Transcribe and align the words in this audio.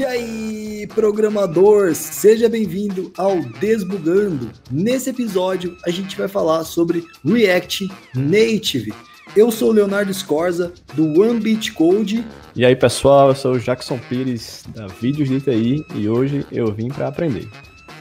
E 0.00 0.04
aí, 0.06 0.86
programador, 0.94 1.94
seja 1.94 2.48
bem-vindo 2.48 3.12
ao 3.18 3.38
Desbugando. 3.60 4.50
Nesse 4.70 5.10
episódio, 5.10 5.76
a 5.84 5.90
gente 5.90 6.16
vai 6.16 6.26
falar 6.26 6.64
sobre 6.64 7.04
React 7.22 7.86
Native. 8.14 8.94
Eu 9.36 9.50
sou 9.50 9.68
o 9.68 9.72
Leonardo 9.72 10.12
Scorza, 10.14 10.72
do 10.94 11.20
One 11.20 11.38
Beat 11.38 11.74
Code. 11.74 12.24
E 12.56 12.64
aí, 12.64 12.74
pessoal, 12.74 13.28
eu 13.28 13.34
sou 13.34 13.52
o 13.52 13.60
Jackson 13.60 13.98
Pires, 14.08 14.64
da 14.74 14.86
Vídeos 14.86 15.28
de 15.28 15.38
TI, 15.38 15.84
e 15.94 16.08
hoje 16.08 16.46
eu 16.50 16.72
vim 16.72 16.88
para 16.88 17.08
aprender. 17.08 17.46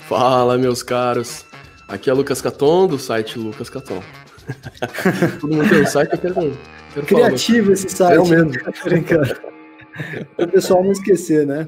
Fala, 0.08 0.58
meus 0.58 0.82
caros. 0.82 1.44
Aqui 1.86 2.10
é 2.10 2.14
Lucas 2.14 2.42
Caton, 2.42 2.88
do 2.88 2.98
site 2.98 3.38
Lucas 3.38 3.70
Caton. 3.70 4.02
Todo 5.42 5.54
mundo 5.54 5.70
tem 5.70 5.82
um 5.82 5.86
site, 5.86 6.14
eu 6.14 6.18
quero, 6.18 6.58
quero 6.94 7.06
Criativo 7.06 7.64
falar, 7.64 7.74
esse 7.74 7.90
site. 7.90 8.16
É 8.16 8.20
o 8.22 8.26
mesmo. 8.26 8.52
o 10.38 10.48
pessoal 10.48 10.82
não 10.82 10.94
esquecer, 10.94 11.46
né? 11.46 11.68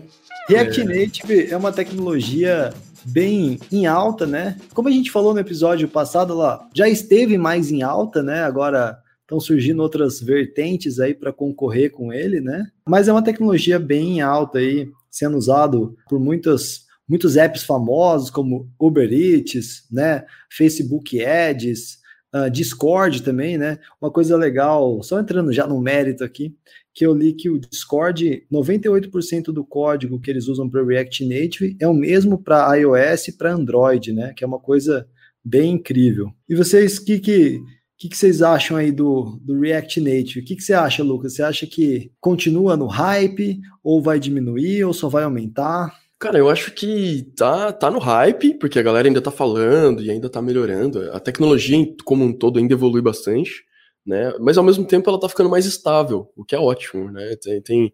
React 0.52 0.82
é. 0.82 0.84
Native 0.84 1.48
é 1.52 1.58
uma 1.58 1.72
tecnologia 1.72 2.74
bem 3.06 3.60
em 3.72 3.86
alta, 3.86 4.26
né? 4.28 4.58
Como 4.74 4.88
a 4.88 4.92
gente 4.92 5.12
falou 5.12 5.34
no 5.34 5.40
episódio 5.40 5.88
passado 5.88 6.36
lá, 6.36 6.68
já 6.74 6.88
esteve 6.88 7.38
mais 7.38 7.72
em 7.72 7.82
alta, 7.82 8.22
né? 8.22 8.44
Agora 8.44 8.98
estão 9.22 9.40
surgindo 9.40 9.82
outras 9.82 10.20
vertentes 10.20 11.00
aí 11.00 11.14
para 11.14 11.32
concorrer 11.32 11.92
com 11.92 12.12
ele, 12.12 12.42
né? 12.42 12.68
Mas 12.88 13.08
é 13.08 13.12
uma 13.12 13.24
tecnologia 13.24 13.80
bem 13.80 14.18
em 14.18 14.22
alta 14.22 14.60
aí, 14.60 14.90
sendo 15.10 15.38
usado 15.38 15.96
por 16.10 16.20
muitas 16.20 16.90
muitos 17.08 17.36
apps 17.36 17.64
famosos 17.64 18.30
como 18.30 18.70
Uber 18.80 19.12
Eats, 19.12 19.84
né? 19.92 20.24
Facebook 20.50 21.22
Ads, 21.24 22.01
uh, 22.34 22.50
Discord 22.50 23.24
também, 23.24 23.58
né? 23.58 23.80
Uma 24.02 24.12
coisa 24.12 24.36
legal, 24.38 25.02
só 25.04 25.20
entrando 25.20 25.52
já 25.54 25.68
no 25.68 25.80
mérito 25.80 26.24
aqui, 26.24 26.56
que 26.94 27.06
eu 27.06 27.14
li 27.14 27.34
que 27.34 27.50
o 27.50 27.60
Discord, 27.60 28.46
98% 28.52 29.46
do 29.46 29.64
código 29.64 30.20
que 30.20 30.30
eles 30.30 30.48
usam 30.48 30.70
para 30.70 30.84
React 30.84 31.26
Native 31.26 31.78
é 31.80 31.88
o 31.88 31.94
mesmo 31.94 32.38
para 32.38 32.76
iOS 32.76 33.30
e 33.30 33.38
para 33.38 33.54
Android, 33.54 34.12
né? 34.12 34.34
Que 34.36 34.44
é 34.44 34.48
uma 34.48 34.60
coisa 34.60 35.08
bem 35.44 35.74
incrível. 35.74 36.32
E 36.48 36.56
vocês, 36.56 37.00
que 37.00 37.20
que 37.20 37.62
que, 38.02 38.10
que 38.10 38.18
vocês 38.18 38.42
acham 38.42 38.78
aí 38.78 38.92
do, 38.92 39.40
do 39.44 39.60
React 39.60 40.02
Native? 40.02 40.40
O 40.40 40.44
que, 40.44 40.56
que 40.56 40.64
você 40.64 40.74
acha, 40.74 41.04
Lucas? 41.04 41.36
Você 41.36 41.44
acha 41.44 41.68
que 41.68 42.12
continua 42.20 42.76
no 42.76 42.88
hype, 42.88 43.60
ou 43.84 44.02
vai 44.02 44.20
diminuir, 44.20 44.84
ou 44.84 44.92
só 44.92 45.08
vai 45.08 45.24
aumentar? 45.24 46.01
Cara, 46.22 46.38
eu 46.38 46.50
acho 46.50 46.72
que 46.72 47.24
tá, 47.36 47.74
tá 47.74 47.92
no 47.92 48.00
hype, 48.00 48.54
porque 48.60 48.80
a 48.80 48.84
galera 48.84 49.08
ainda 49.08 49.22
tá 49.22 49.32
falando 49.32 50.02
e 50.02 50.10
ainda 50.10 50.30
tá 50.30 50.42
melhorando. 50.42 51.12
A 51.12 51.20
tecnologia 51.20 51.78
como 52.06 52.24
um 52.24 52.32
todo 52.32 52.60
ainda 52.60 52.74
evolui 52.74 53.02
bastante 53.02 53.66
né? 54.06 54.34
Mas 54.40 54.58
ao 54.58 54.64
mesmo 54.64 54.86
tempo 54.86 55.10
ela 55.10 55.18
está 55.18 55.30
ficando 55.30 55.50
mais 55.50 55.66
estável, 55.66 56.32
o 56.36 56.44
que 56.44 56.56
é 56.56 56.60
ótimo, 56.60 57.12
né? 57.12 57.36
Tem, 57.42 57.62
tem, 57.62 57.94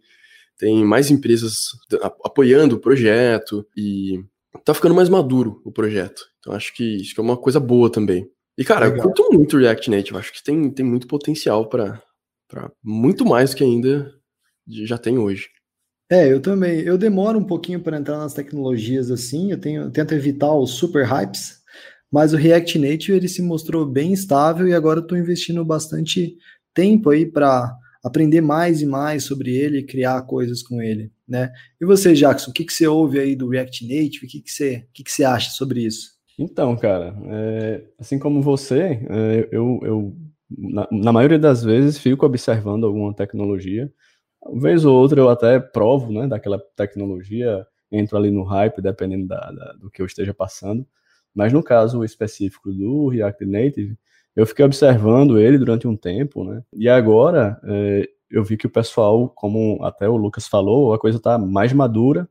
tem 0.58 0.86
mais 0.86 1.11
empresas 1.11 1.70
apoiando 2.23 2.75
o 2.75 2.80
projeto 2.80 3.67
e 3.75 4.23
está 4.58 4.73
ficando 4.73 4.95
mais 4.95 5.09
maduro 5.09 5.61
o 5.66 5.72
projeto. 5.72 6.23
Então 6.39 6.53
acho 6.53 6.73
que 6.73 7.02
isso 7.02 7.14
é 7.20 7.22
uma 7.22 7.38
coisa 7.38 7.59
boa 7.59 7.92
também. 7.92 8.30
E 8.58 8.64
cara, 8.64 8.88
Legal. 8.88 8.98
eu 8.98 9.03
curto 9.03 9.33
muito 9.33 9.55
o 9.55 9.59
React 9.59 9.92
Native, 9.92 10.17
acho 10.17 10.33
que 10.33 10.44
tem, 10.44 10.70
tem 10.72 10.86
muito 10.86 11.08
potencial 11.08 11.67
para 11.67 12.02
muito 12.83 13.25
mais 13.25 13.52
do 13.52 13.58
que 13.58 13.64
ainda 13.64 14.11
já 14.67 14.98
tem 14.98 15.17
hoje. 15.17 15.50
É, 16.09 16.31
eu 16.31 16.41
também. 16.41 16.80
Eu 16.80 16.97
demoro 16.97 17.38
um 17.38 17.44
pouquinho 17.44 17.81
para 17.81 17.97
entrar 17.97 18.17
nas 18.17 18.33
tecnologias 18.33 19.11
assim. 19.11 19.52
Eu 19.52 19.59
tenho, 19.59 19.83
eu 19.83 19.91
tento 19.91 20.14
evitar 20.14 20.53
os 20.53 20.72
super 20.72 21.05
hypes, 21.05 21.59
mas 22.11 22.33
o 22.33 22.38
React 22.38 22.80
Native 22.80 23.17
ele 23.17 23.27
se 23.27 23.41
mostrou 23.41 23.86
bem 23.86 24.14
estável 24.14 24.67
e 24.67 24.73
agora 24.73 25.02
estou 25.02 25.17
investindo 25.17 25.64
bastante 25.66 26.38
tempo 26.73 27.09
aí 27.09 27.25
para 27.25 27.75
aprender 28.03 28.41
mais 28.41 28.81
e 28.81 28.86
mais 28.86 29.23
sobre 29.23 29.55
ele 29.55 29.80
e 29.80 29.86
criar 29.86 30.22
coisas 30.22 30.64
com 30.64 30.81
ele, 30.81 31.11
né? 31.27 31.52
E 31.82 31.86
você, 31.86 32.14
Jackson, 32.14 32.52
o 32.52 32.53
que, 32.53 32.64
que 32.64 32.73
você 32.73 32.87
ouve 32.87 33.20
aí 33.20 33.36
do 33.36 33.49
React 33.49 33.86
Native? 33.86 34.26
O 34.26 34.30
que, 34.30 34.42
que, 34.42 34.52
você, 34.52 34.86
o 34.89 34.93
que, 34.93 35.03
que 35.03 35.11
você 35.11 35.23
acha 35.23 35.52
sobre 35.52 35.82
isso? 35.82 36.11
Então, 36.39 36.76
cara, 36.77 37.15
é, 37.26 37.83
assim 37.99 38.20
como 38.20 38.42
você, 38.42 39.02
é, 39.09 39.49
eu, 39.52 39.80
eu 39.83 40.15
na, 40.49 40.87
na, 40.92 41.11
maioria 41.11 41.39
das 41.39 41.64
vezes 41.64 41.98
fico 41.98 42.26
observando 42.26 42.86
alguma 42.86 43.14
tecnologia, 43.14 43.92
uma 44.42 44.61
vez 44.61 44.86
ou 44.86 44.95
outra 44.95 45.20
eu 45.20 45.30
até 45.30 45.59
provo, 45.59 46.11
né, 46.11 46.27
daquela 46.27 46.59
tecnologia, 46.75 47.65
entro 47.92 48.17
ali 48.17 48.31
no 48.31 48.43
hype, 48.43 48.81
dependendo 48.81 49.27
da, 49.27 49.52
da, 49.52 49.73
do 49.73 49.89
que 49.89 50.02
eu 50.02 50.05
esteja 50.05 50.33
passando, 50.33 50.86
mas 51.33 51.53
no 51.53 51.64
caso 51.64 52.03
específico 52.03 52.71
do 52.71 53.09
React 53.09 53.45
Native, 53.45 53.97
eu 54.36 54.45
fiquei 54.45 54.64
observando 54.65 55.39
ele 55.39 55.58
durante 55.58 55.87
um 55.87 55.95
tempo, 55.95 56.43
né? 56.43 56.61
E 56.73 56.87
agora 56.87 57.59
é, 57.64 58.08
eu 58.30 58.43
vi 58.43 58.58
que 58.58 58.67
o 58.67 58.70
pessoal, 58.70 59.30
como 59.30 59.83
até 59.83 60.08
o 60.08 60.17
Lucas 60.17 60.47
falou, 60.47 60.93
a 60.93 60.99
coisa 60.99 61.17
está 61.17 61.37
mais 61.37 61.73
madura 61.73 62.30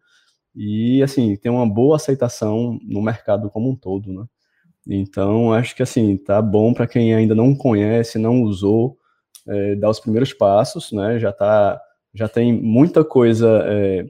e 0.54 1.02
assim 1.02 1.36
tem 1.36 1.50
uma 1.50 1.68
boa 1.68 1.96
aceitação 1.96 2.78
no 2.82 3.02
mercado 3.02 3.50
como 3.50 3.70
um 3.70 3.76
todo, 3.76 4.12
né? 4.12 4.24
Então 4.86 5.52
acho 5.52 5.74
que 5.74 5.82
assim 5.82 6.16
tá 6.16 6.40
bom 6.40 6.72
para 6.72 6.86
quem 6.86 7.14
ainda 7.14 7.34
não 7.34 7.54
conhece, 7.54 8.18
não 8.18 8.42
usou, 8.42 8.96
é, 9.46 9.74
dar 9.74 9.90
os 9.90 10.00
primeiros 10.00 10.32
passos, 10.32 10.92
né? 10.92 11.18
Já 11.18 11.32
tá, 11.32 11.80
já 12.16 12.28
tem 12.28 12.52
muita 12.52 13.04
coisa, 13.04 13.62
é, 13.66 14.06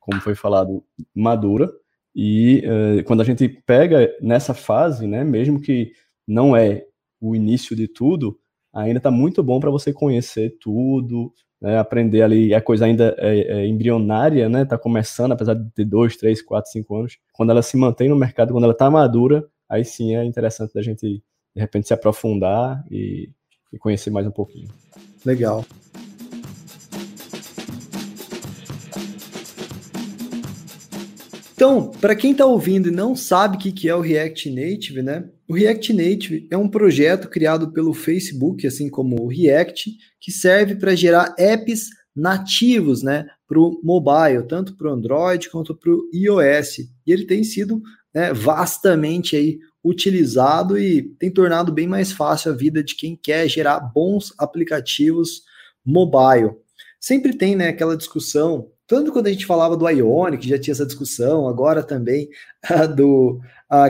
como 0.00 0.20
foi 0.20 0.34
falado, 0.34 0.82
madura 1.14 1.70
e 2.14 2.62
uh, 2.64 3.04
quando 3.04 3.22
a 3.22 3.24
gente 3.24 3.48
pega 3.48 4.14
nessa 4.20 4.54
fase, 4.54 5.06
né, 5.06 5.24
mesmo 5.24 5.60
que 5.60 5.92
não 6.26 6.56
é 6.56 6.84
o 7.20 7.34
início 7.34 7.74
de 7.74 7.88
tudo, 7.88 8.38
ainda 8.72 8.98
está 8.98 9.10
muito 9.10 9.42
bom 9.42 9.58
para 9.58 9.70
você 9.70 9.92
conhecer 9.92 10.56
tudo, 10.60 11.32
né, 11.60 11.78
aprender 11.78 12.22
ali, 12.22 12.54
a 12.54 12.60
coisa 12.60 12.84
ainda 12.84 13.16
é, 13.18 13.62
é 13.62 13.66
embrionária, 13.66 14.48
né, 14.48 14.62
está 14.62 14.78
começando, 14.78 15.32
apesar 15.32 15.54
de 15.54 15.68
ter 15.72 15.84
dois, 15.84 16.16
três, 16.16 16.40
quatro, 16.40 16.70
cinco 16.70 16.96
anos. 16.96 17.18
Quando 17.32 17.50
ela 17.50 17.62
se 17.62 17.76
mantém 17.76 18.08
no 18.08 18.16
mercado, 18.16 18.52
quando 18.52 18.64
ela 18.64 18.72
está 18.72 18.88
madura, 18.88 19.44
aí 19.68 19.84
sim 19.84 20.14
é 20.14 20.24
interessante 20.24 20.72
da 20.72 20.82
gente, 20.82 21.04
de 21.54 21.60
repente, 21.60 21.88
se 21.88 21.94
aprofundar 21.94 22.84
e, 22.90 23.30
e 23.72 23.78
conhecer 23.78 24.10
mais 24.10 24.26
um 24.26 24.30
pouquinho. 24.30 24.68
Legal. 25.24 25.64
Então, 31.64 31.90
para 31.90 32.14
quem 32.14 32.32
está 32.32 32.44
ouvindo 32.44 32.88
e 32.88 32.92
não 32.92 33.16
sabe 33.16 33.56
o 33.56 33.58
que 33.58 33.88
é 33.88 33.94
o 33.94 34.02
React 34.02 34.50
Native, 34.50 35.00
né? 35.00 35.26
O 35.48 35.54
React 35.54 35.94
Native 35.94 36.46
é 36.50 36.58
um 36.58 36.68
projeto 36.68 37.26
criado 37.26 37.72
pelo 37.72 37.94
Facebook, 37.94 38.66
assim 38.66 38.90
como 38.90 39.22
o 39.22 39.28
React, 39.28 39.96
que 40.20 40.30
serve 40.30 40.74
para 40.74 40.94
gerar 40.94 41.34
apps 41.38 41.88
nativos, 42.14 43.02
né, 43.02 43.26
para 43.48 43.58
o 43.58 43.80
mobile, 43.82 44.46
tanto 44.46 44.76
para 44.76 44.90
o 44.90 44.92
Android 44.92 45.48
quanto 45.48 45.74
para 45.74 45.90
o 45.90 46.06
iOS. 46.12 46.80
E 47.06 47.10
ele 47.10 47.24
tem 47.24 47.42
sido 47.42 47.80
né, 48.14 48.30
vastamente 48.34 49.34
aí 49.34 49.58
utilizado 49.82 50.78
e 50.78 51.14
tem 51.18 51.30
tornado 51.30 51.72
bem 51.72 51.88
mais 51.88 52.12
fácil 52.12 52.52
a 52.52 52.54
vida 52.54 52.84
de 52.84 52.94
quem 52.94 53.16
quer 53.16 53.48
gerar 53.48 53.80
bons 53.80 54.34
aplicativos 54.36 55.44
mobile. 55.82 56.50
Sempre 57.00 57.32
tem 57.32 57.56
né, 57.56 57.68
aquela 57.68 57.96
discussão 57.96 58.68
tanto 58.86 59.12
quando 59.12 59.26
a 59.26 59.32
gente 59.32 59.46
falava 59.46 59.76
do 59.76 59.88
Ionic, 59.88 60.48
já 60.48 60.58
tinha 60.58 60.72
essa 60.72 60.86
discussão, 60.86 61.48
agora 61.48 61.82
também 61.82 62.28
do 62.94 63.40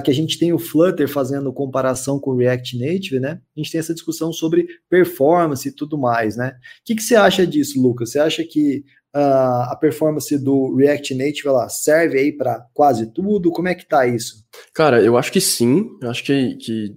que 0.03 0.11
a 0.11 0.15
gente 0.15 0.39
tem 0.39 0.53
o 0.53 0.59
Flutter 0.59 1.09
fazendo 1.09 1.53
comparação 1.53 2.19
com 2.19 2.31
o 2.31 2.37
React 2.37 2.79
Native, 2.79 3.21
né? 3.21 3.41
A 3.55 3.61
gente 3.61 3.71
tem 3.71 3.79
essa 3.79 3.93
discussão 3.93 4.33
sobre 4.33 4.67
performance 4.89 5.69
e 5.69 5.73
tudo 5.73 5.99
mais, 5.99 6.37
né? 6.37 6.57
O 6.81 6.85
que, 6.85 6.95
que 6.95 7.03
você 7.03 7.17
acha 7.17 7.47
disso, 7.47 7.81
Lucas? 7.83 8.13
Você 8.13 8.19
acha 8.19 8.45
que 8.45 8.85
uh, 9.15 9.71
a 9.71 9.77
performance 9.79 10.37
do 10.39 10.75
React 10.75 11.15
Native 11.15 11.49
ela 11.49 11.69
serve 11.69 12.19
aí 12.19 12.33
para 12.33 12.65
quase 12.73 13.13
tudo? 13.13 13.51
Como 13.51 13.69
é 13.69 13.75
que 13.75 13.87
tá 13.87 14.07
isso? 14.07 14.45
Cara, 14.73 15.03
eu 15.03 15.17
acho 15.17 15.31
que 15.31 15.41
sim. 15.41 15.87
Eu 16.01 16.11
acho 16.11 16.25
que, 16.25 16.57
que 16.57 16.97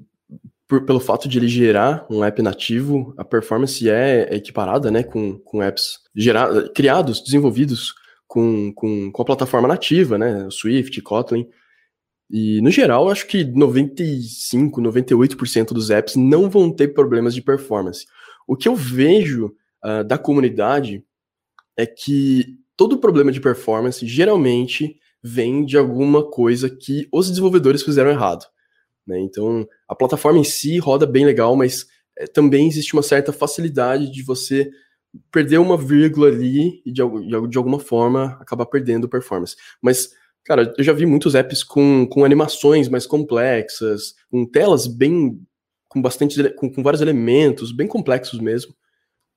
por, 0.68 0.86
pelo 0.86 1.00
fato 1.00 1.28
de 1.28 1.38
ele 1.38 1.48
gerar 1.48 2.06
um 2.10 2.24
app 2.24 2.42
nativo, 2.42 3.14
a 3.18 3.24
performance 3.24 3.90
é, 3.90 4.28
é 4.30 4.36
equiparada 4.36 4.92
né, 4.92 5.02
com, 5.04 5.40
com 5.40 5.64
apps 5.64 6.00
gerar, 6.14 6.69
criados, 6.69 7.22
desenvolvidos 7.22 7.94
com, 8.28 8.74
com, 8.74 9.12
com 9.12 9.22
a 9.22 9.25
plataforma 9.25 9.68
nativa, 9.68 10.18
né, 10.18 10.48
Swift, 10.52 11.02
Kotlin. 11.02 11.48
E, 12.30 12.60
no 12.62 12.69
geral, 12.69 13.10
acho 13.10 13.25
que 13.25 13.46
95, 13.46 14.81
98% 14.81 15.68
dos 15.68 15.90
apps 15.90 16.18
não 16.18 16.50
vão 16.50 16.70
ter 16.70 16.90
problemas 16.90 17.34
de 17.34 17.42
performance. 17.42 18.06
O 18.46 18.58
que 18.58 18.68
eu 18.68 18.75
vejo 18.75 19.56
uh, 19.84 20.04
da 20.04 20.18
comunidade 20.18 21.04
é 21.78 21.86
que 21.86 22.58
todo 22.75 22.98
problema 22.98 23.31
de 23.31 23.40
performance 23.40 24.06
geralmente 24.06 25.00
vem 25.24 25.63
de 25.63 25.78
alguma 25.78 26.30
coisa 26.30 26.70
que 26.70 27.08
os 27.12 27.30
desenvolvedores 27.30 27.81
fizeram 27.81 28.10
errado. 28.10 28.46
Né? 29.07 29.19
Então, 29.19 29.68
a 29.88 29.95
plataforma 29.95 30.39
em 30.39 30.44
si 30.44 30.77
roda 30.77 31.06
bem 31.06 31.25
legal, 31.25 31.56
mas 31.56 31.88
é, 32.18 32.27
também 32.27 32.68
existe 32.68 32.94
uma 32.94 33.04
certa 33.04 33.31
facilidade 33.31 34.12
de 34.12 34.21
você 34.21 34.69
perder 35.31 35.59
uma 35.59 35.77
vírgula 35.77 36.27
ali 36.27 36.81
e 36.86 36.92
de, 36.92 37.01
de 37.50 37.57
alguma 37.57 37.80
forma 37.80 38.38
acabar 38.42 38.65
perdendo 38.65 39.07
performance. 39.07 39.56
Mas, 39.81 40.09
cara, 40.44 40.74
eu 40.77 40.83
já 40.83 40.94
vi 40.94 41.06
muitos 41.06 41.36
apps 41.36 41.63
com, 41.63 42.06
com 42.06 42.25
animações 42.25 42.89
mais 42.89 43.06
complexas, 43.06 44.15
com 44.30 44.45
telas 44.45 44.88
bem. 44.88 45.39
com 45.88 46.01
bastante. 46.01 46.50
com, 46.51 46.71
com 46.71 46.83
vários 46.83 47.01
elementos, 47.01 47.71
bem 47.71 47.88
complexos 47.88 48.39
mesmo, 48.39 48.75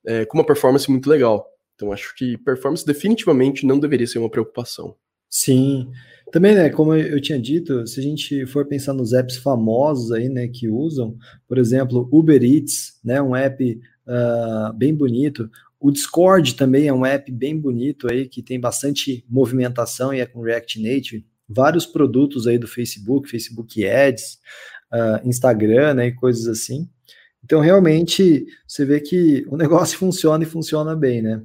é, 0.06 0.24
com 0.24 0.38
uma 0.38 0.46
performance 0.46 0.90
muito 0.90 1.08
legal. 1.08 1.46
Então 1.74 1.92
acho 1.92 2.14
que 2.14 2.36
performance 2.38 2.84
definitivamente 2.84 3.64
não 3.64 3.78
deveria 3.78 4.06
ser 4.06 4.18
uma 4.18 4.30
preocupação. 4.30 4.96
Sim. 5.30 5.88
Também, 6.32 6.54
né, 6.54 6.70
como 6.70 6.94
eu 6.94 7.20
tinha 7.20 7.40
dito, 7.40 7.86
se 7.86 7.98
a 7.98 8.02
gente 8.02 8.46
for 8.46 8.66
pensar 8.66 8.92
nos 8.92 9.12
apps 9.12 9.36
famosos 9.36 10.12
aí, 10.12 10.28
né, 10.28 10.48
que 10.48 10.68
usam, 10.68 11.16
por 11.48 11.58
exemplo, 11.58 12.08
Uber 12.12 12.42
Eats, 12.42 12.98
né, 13.04 13.22
um 13.22 13.34
app 13.34 13.80
uh, 14.06 14.72
bem 14.74 14.94
bonito. 14.94 15.50
O 15.78 15.90
Discord 15.90 16.54
também 16.54 16.86
é 16.86 16.92
um 16.92 17.06
app 17.06 17.30
bem 17.32 17.58
bonito 17.58 18.10
aí, 18.10 18.28
que 18.28 18.42
tem 18.42 18.60
bastante 18.60 19.24
movimentação 19.28 20.12
e 20.12 20.20
é 20.20 20.26
com 20.26 20.42
React 20.42 20.82
Native. 20.82 21.26
Vários 21.48 21.86
produtos 21.86 22.46
aí 22.46 22.58
do 22.58 22.68
Facebook, 22.68 23.28
Facebook 23.28 23.84
Ads, 23.86 24.38
uh, 24.92 25.28
Instagram, 25.28 25.94
né, 25.94 26.06
e 26.08 26.14
coisas 26.14 26.46
assim. 26.46 26.88
Então, 27.42 27.60
realmente, 27.60 28.46
você 28.68 28.84
vê 28.84 29.00
que 29.00 29.44
o 29.48 29.56
negócio 29.58 29.98
funciona 29.98 30.44
e 30.44 30.46
funciona 30.46 30.94
bem, 30.94 31.22
né? 31.22 31.42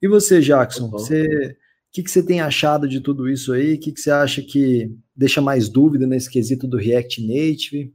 E 0.00 0.08
você, 0.08 0.40
Jackson, 0.40 0.88
você 0.90 1.56
que, 1.92 2.02
que 2.02 2.10
você 2.10 2.24
tem 2.24 2.40
achado 2.40 2.88
de 2.88 3.00
tudo 3.00 3.28
isso 3.28 3.52
aí? 3.52 3.74
O 3.74 3.80
que, 3.80 3.92
que 3.92 4.00
você 4.00 4.10
acha 4.10 4.42
que 4.42 4.90
deixa 5.16 5.40
mais 5.40 5.68
dúvida 5.68 6.06
nesse 6.06 6.30
quesito 6.30 6.66
do 6.66 6.76
React 6.76 7.26
Native? 7.26 7.92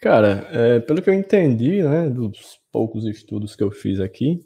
Cara, 0.00 0.48
é, 0.50 0.80
pelo 0.80 1.02
que 1.02 1.10
eu 1.10 1.14
entendi, 1.14 1.82
né, 1.82 2.08
dos 2.08 2.58
poucos 2.70 3.04
estudos 3.04 3.56
que 3.56 3.62
eu 3.62 3.70
fiz 3.70 4.00
aqui, 4.00 4.40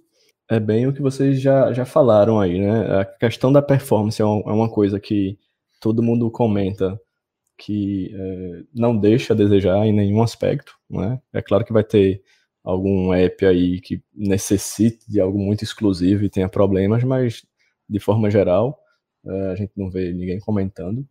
é 0.49 0.59
bem 0.59 0.87
o 0.87 0.93
que 0.93 1.03
vocês 1.03 1.41
já, 1.41 1.73
já 1.73 1.85
falaram 1.85 2.41
aí, 2.41 2.59
né? 2.59 3.00
A 3.00 3.05
questão 3.05 3.53
da 3.53 3.62
performance 3.62 4.21
é, 4.21 4.25
é 4.25 4.27
uma 4.27 4.69
coisa 4.69 5.00
que 5.00 5.39
todo 5.81 6.03
mundo 6.03 6.31
comenta 6.31 6.99
que 7.59 8.11
é, 8.15 8.62
não 8.75 8.97
deixa 8.97 9.33
a 9.33 9.37
desejar 9.37 9.87
em 9.87 9.93
nenhum 9.93 10.23
aspecto, 10.23 10.75
né? 10.91 11.21
É 11.33 11.41
claro 11.41 11.65
que 11.65 11.73
vai 11.73 11.85
ter 11.85 12.23
algum 12.65 13.12
app 13.12 13.44
aí 13.47 13.81
que 13.81 14.03
necessite 14.15 15.11
de 15.11 15.21
algo 15.21 15.39
muito 15.39 15.65
exclusivo 15.65 16.25
e 16.25 16.31
tenha 16.31 16.49
problemas, 16.49 17.03
mas 17.05 17.43
de 17.93 18.00
forma 18.00 18.31
geral, 18.31 18.79
é, 19.25 19.47
a 19.49 19.55
gente 19.55 19.73
não 19.77 19.91
vê 19.91 20.12
ninguém 20.12 20.41
comentando. 20.41 21.06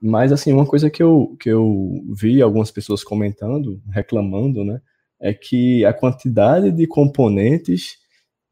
Mas, 0.00 0.32
assim, 0.32 0.52
uma 0.52 0.66
coisa 0.66 0.90
que 0.90 1.02
eu, 1.02 1.36
que 1.40 1.48
eu 1.48 2.04
vi 2.14 2.42
algumas 2.42 2.70
pessoas 2.70 3.02
comentando, 3.02 3.80
reclamando, 3.90 4.64
né, 4.64 4.80
é 5.20 5.32
que 5.32 5.84
a 5.84 5.92
quantidade 5.92 6.70
de 6.70 6.86
componentes 6.86 7.96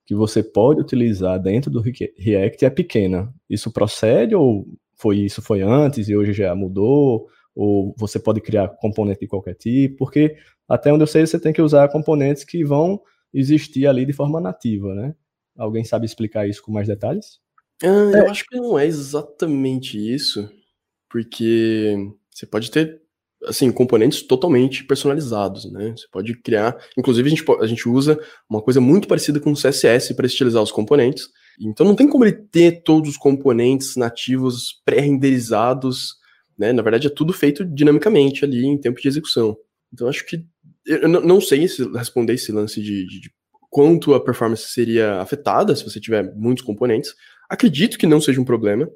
que 0.07 0.15
você 0.15 0.43
pode 0.43 0.81
utilizar 0.81 1.41
dentro 1.41 1.71
do 1.71 1.83
React 2.19 2.65
é 2.65 2.71
pequena. 2.71 3.33
Isso 3.49 3.73
procede 3.73 4.35
ou 4.35 4.67
foi 4.95 5.19
isso 5.19 5.43
foi 5.43 5.63
antes 5.63 6.09
e 6.09 6.17
hoje 6.17 6.33
já 6.33 6.55
mudou? 6.55 7.27
Ou 7.55 7.95
você 7.99 8.19
pode 8.19 8.41
criar 8.41 8.69
componente 8.69 9.21
de 9.21 9.27
qualquer 9.27 9.55
tipo? 9.55 9.97
Porque 9.99 10.37
até 10.69 10.93
onde 10.93 11.03
eu 11.03 11.07
sei 11.07 11.27
você 11.27 11.39
tem 11.39 11.53
que 11.53 11.63
usar 11.63 11.89
componentes 11.89 12.45
que 12.45 12.65
vão 12.65 13.01
existir 13.33 13.87
ali 13.87 14.05
de 14.07 14.13
forma 14.13 14.41
nativa, 14.41 14.95
né? 14.95 15.15
Alguém 15.57 15.85
sabe 15.85 16.07
explicar 16.07 16.49
isso 16.49 16.63
com 16.63 16.73
mais 16.73 16.89
detalhes? 16.89 17.41
Ah, 17.83 17.87
eu 17.87 18.27
é. 18.27 18.31
acho 18.31 18.45
que 18.47 18.57
não 18.57 18.79
é 18.79 18.87
exatamente 18.87 19.99
isso, 19.99 20.49
porque 21.09 21.97
você 22.31 22.47
pode 22.47 22.71
ter 22.71 23.03
assim 23.47 23.71
componentes 23.71 24.23
totalmente 24.23 24.85
personalizados, 24.85 25.71
né? 25.71 25.95
Você 25.97 26.07
pode 26.11 26.35
criar, 26.41 26.77
inclusive 26.97 27.27
a 27.27 27.31
gente, 27.31 27.45
a 27.61 27.67
gente 27.67 27.89
usa 27.89 28.19
uma 28.49 28.63
coisa 28.63 28.81
muito 28.81 29.07
parecida 29.07 29.39
com 29.39 29.53
o 29.53 29.57
CSS 29.57 30.15
para 30.15 30.27
estilizar 30.27 30.63
os 30.63 30.73
componentes. 30.73 31.29
Então 31.61 31.87
não 31.87 31.95
tem 31.95 32.09
como 32.09 32.25
ele 32.25 32.33
ter 32.33 32.83
todos 32.83 33.11
os 33.11 33.17
componentes 33.17 33.97
nativos 33.97 34.81
pré-renderizados, 34.85 36.17
né? 36.59 36.73
Na 36.73 36.83
verdade 36.83 37.07
é 37.07 37.11
tudo 37.11 37.33
feito 37.33 37.65
dinamicamente 37.65 38.45
ali 38.45 38.65
em 38.65 38.79
tempo 38.79 39.01
de 39.01 39.09
execução. 39.09 39.57
Então 39.93 40.09
acho 40.09 40.25
que 40.27 40.45
eu 40.87 41.09
não 41.09 41.41
sei 41.41 41.67
se 41.67 41.83
responder 41.93 42.35
esse 42.35 42.53
lance 42.53 42.83
de, 42.83 43.07
de, 43.07 43.21
de 43.21 43.31
quanto 43.75 44.15
a 44.15 44.21
performance 44.21 44.69
seria 44.69 45.21
afetada 45.21 45.75
se 45.75 45.83
você 45.83 45.99
tiver 45.99 46.33
muitos 46.37 46.63
componentes, 46.63 47.13
Acredito 47.49 47.99
que 47.99 48.07
não 48.07 48.21
seja 48.21 48.41
um 48.41 48.45
problema, 48.45 48.89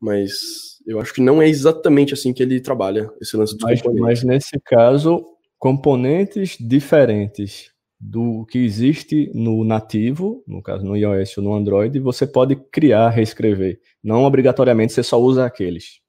mas 0.00 0.78
eu 0.86 1.00
acho 1.00 1.12
que 1.12 1.20
não 1.20 1.42
é 1.42 1.48
exatamente 1.48 2.14
assim 2.14 2.32
que 2.32 2.42
ele 2.42 2.60
trabalha 2.60 3.10
esse 3.20 3.36
lance 3.36 3.54
dos 3.54 3.64
mas, 3.64 3.82
componentes. 3.82 4.24
Mas 4.24 4.24
nesse 4.24 4.60
caso, 4.64 5.26
componentes 5.58 6.56
diferentes 6.58 7.72
do 8.00 8.46
que 8.46 8.58
existe 8.58 9.30
no 9.34 9.64
nativo, 9.64 10.44
no 10.46 10.62
caso 10.62 10.84
no 10.84 10.96
iOS 10.96 11.36
ou 11.38 11.44
no 11.44 11.54
Android, 11.54 11.98
você 11.98 12.26
pode 12.26 12.54
criar, 12.70 13.10
reescrever. 13.10 13.80
Não 14.02 14.22
obrigatoriamente 14.24 14.92
você 14.92 15.02
só 15.02 15.20
usa 15.20 15.44
aqueles. 15.44 16.00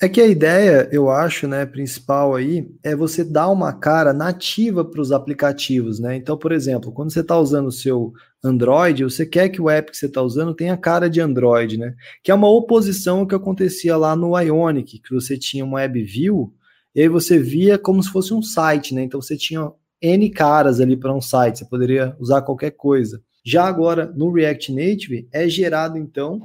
É 0.00 0.10
que 0.10 0.20
a 0.20 0.26
ideia, 0.26 0.86
eu 0.92 1.10
acho, 1.10 1.48
né, 1.48 1.64
principal 1.64 2.34
aí, 2.34 2.70
é 2.82 2.94
você 2.94 3.24
dar 3.24 3.48
uma 3.48 3.72
cara 3.72 4.12
nativa 4.12 4.84
para 4.84 5.00
os 5.00 5.10
aplicativos, 5.10 5.98
né? 5.98 6.16
Então, 6.16 6.36
por 6.36 6.52
exemplo, 6.52 6.92
quando 6.92 7.10
você 7.10 7.20
está 7.20 7.38
usando 7.38 7.68
o 7.68 7.72
seu 7.72 8.12
Android, 8.44 9.04
você 9.04 9.24
quer 9.24 9.48
que 9.48 9.60
o 9.60 9.70
app 9.70 9.90
que 9.90 9.96
você 9.96 10.04
está 10.04 10.20
usando 10.20 10.52
tenha 10.54 10.76
cara 10.76 11.08
de 11.08 11.18
Android, 11.18 11.78
né? 11.78 11.94
Que 12.22 12.30
é 12.30 12.34
uma 12.34 12.48
oposição 12.48 13.24
que 13.24 13.34
acontecia 13.34 13.96
lá 13.96 14.14
no 14.14 14.38
Ionic, 14.38 14.98
que 14.98 15.14
você 15.14 15.38
tinha 15.38 15.64
uma 15.64 15.76
web 15.76 16.02
view, 16.02 16.52
e 16.94 17.00
aí 17.00 17.08
você 17.08 17.38
via 17.38 17.78
como 17.78 18.02
se 18.02 18.10
fosse 18.10 18.34
um 18.34 18.42
site, 18.42 18.94
né? 18.94 19.02
Então 19.02 19.20
você 19.22 19.34
tinha 19.34 19.72
N 20.02 20.28
caras 20.28 20.78
ali 20.78 20.94
para 20.94 21.14
um 21.14 21.22
site, 21.22 21.60
você 21.60 21.64
poderia 21.64 22.14
usar 22.20 22.42
qualquer 22.42 22.72
coisa. 22.72 23.22
Já 23.42 23.64
agora, 23.64 24.12
no 24.14 24.30
React 24.30 24.74
Native, 24.74 25.26
é 25.32 25.48
gerado, 25.48 25.96
então, 25.96 26.40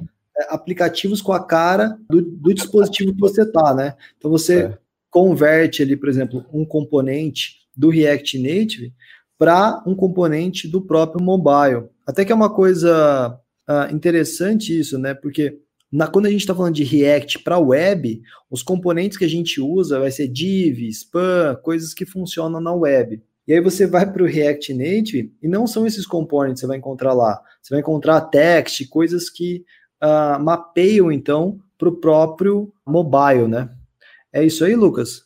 aplicativos 0.48 1.20
com 1.20 1.32
a 1.32 1.44
cara 1.44 1.96
do, 2.08 2.22
do 2.22 2.54
dispositivo 2.54 3.14
que 3.14 3.20
você 3.20 3.42
está, 3.42 3.74
né? 3.74 3.94
Então 4.16 4.30
você 4.30 4.62
é. 4.62 4.78
converte 5.10 5.82
ali, 5.82 5.96
por 5.96 6.08
exemplo, 6.08 6.44
um 6.52 6.64
componente 6.64 7.62
do 7.76 7.90
React 7.90 8.38
Native 8.38 8.92
para 9.38 9.82
um 9.86 9.94
componente 9.94 10.68
do 10.68 10.80
próprio 10.80 11.24
mobile. 11.24 11.88
Até 12.06 12.24
que 12.24 12.32
é 12.32 12.34
uma 12.34 12.52
coisa 12.52 13.38
uh, 13.68 13.94
interessante 13.94 14.78
isso, 14.78 14.98
né? 14.98 15.14
Porque 15.14 15.58
na, 15.90 16.06
quando 16.06 16.26
a 16.26 16.30
gente 16.30 16.40
está 16.40 16.54
falando 16.54 16.74
de 16.74 16.84
React 16.84 17.40
para 17.40 17.58
web, 17.58 18.22
os 18.50 18.62
componentes 18.62 19.18
que 19.18 19.24
a 19.24 19.28
gente 19.28 19.60
usa 19.60 20.00
vai 20.00 20.10
ser 20.10 20.28
div, 20.28 20.88
span, 20.88 21.54
coisas 21.62 21.92
que 21.92 22.06
funcionam 22.06 22.60
na 22.60 22.72
web. 22.72 23.22
E 23.46 23.52
aí 23.52 23.60
você 23.60 23.86
vai 23.86 24.10
para 24.10 24.22
o 24.22 24.26
React 24.26 24.72
Native 24.72 25.34
e 25.42 25.48
não 25.48 25.66
são 25.66 25.86
esses 25.86 26.06
componentes 26.06 26.60
que 26.60 26.60
você 26.60 26.68
vai 26.68 26.78
encontrar 26.78 27.12
lá. 27.12 27.42
Você 27.60 27.74
vai 27.74 27.80
encontrar 27.80 28.20
text, 28.22 28.88
coisas 28.88 29.28
que 29.28 29.64
uh, 30.02 30.42
mapeiam, 30.42 31.12
então, 31.12 31.58
para 31.78 31.88
o 31.88 31.96
próprio 31.96 32.72
mobile, 32.86 33.48
né? 33.48 33.70
É 34.32 34.44
isso 34.44 34.64
aí, 34.64 34.74
Lucas? 34.74 35.22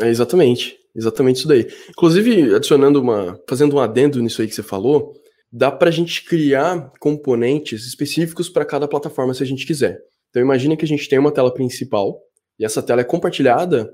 É 0.00 0.08
exatamente, 0.08 0.76
exatamente 0.94 1.36
isso 1.38 1.48
daí. 1.48 1.66
Inclusive, 1.90 2.54
adicionando 2.54 3.00
uma, 3.00 3.38
fazendo 3.48 3.76
um 3.76 3.80
adendo 3.80 4.20
nisso 4.22 4.40
aí 4.40 4.48
que 4.48 4.54
você 4.54 4.62
falou, 4.62 5.14
dá 5.52 5.70
para 5.70 5.88
a 5.88 5.92
gente 5.92 6.24
criar 6.24 6.92
componentes 7.00 7.86
específicos 7.86 8.48
para 8.48 8.64
cada 8.64 8.86
plataforma 8.86 9.34
se 9.34 9.42
a 9.42 9.46
gente 9.46 9.66
quiser. 9.66 10.00
Então 10.30 10.40
imagine 10.40 10.76
que 10.76 10.84
a 10.84 10.88
gente 10.88 11.08
tem 11.08 11.18
uma 11.18 11.32
tela 11.32 11.52
principal 11.52 12.20
e 12.58 12.64
essa 12.64 12.82
tela 12.82 13.00
é 13.00 13.04
compartilhada 13.04 13.92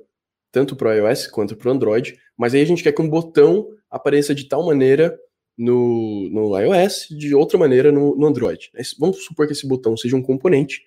tanto 0.52 0.76
para 0.76 0.90
o 0.90 0.92
iOS 0.92 1.26
quanto 1.26 1.56
para 1.56 1.68
o 1.68 1.72
Android, 1.72 2.16
mas 2.36 2.54
aí 2.54 2.62
a 2.62 2.66
gente 2.66 2.82
quer 2.82 2.92
que 2.92 3.02
um 3.02 3.08
botão 3.08 3.66
apareça 3.90 4.34
de 4.34 4.48
tal 4.48 4.64
maneira 4.64 5.16
no, 5.56 6.28
no 6.30 6.58
iOS, 6.58 7.08
de 7.10 7.34
outra 7.34 7.58
maneira 7.58 7.90
no, 7.90 8.14
no 8.16 8.26
Android. 8.26 8.70
Vamos 8.98 9.24
supor 9.24 9.46
que 9.46 9.52
esse 9.52 9.66
botão 9.66 9.96
seja 9.96 10.16
um 10.16 10.22
componente, 10.22 10.82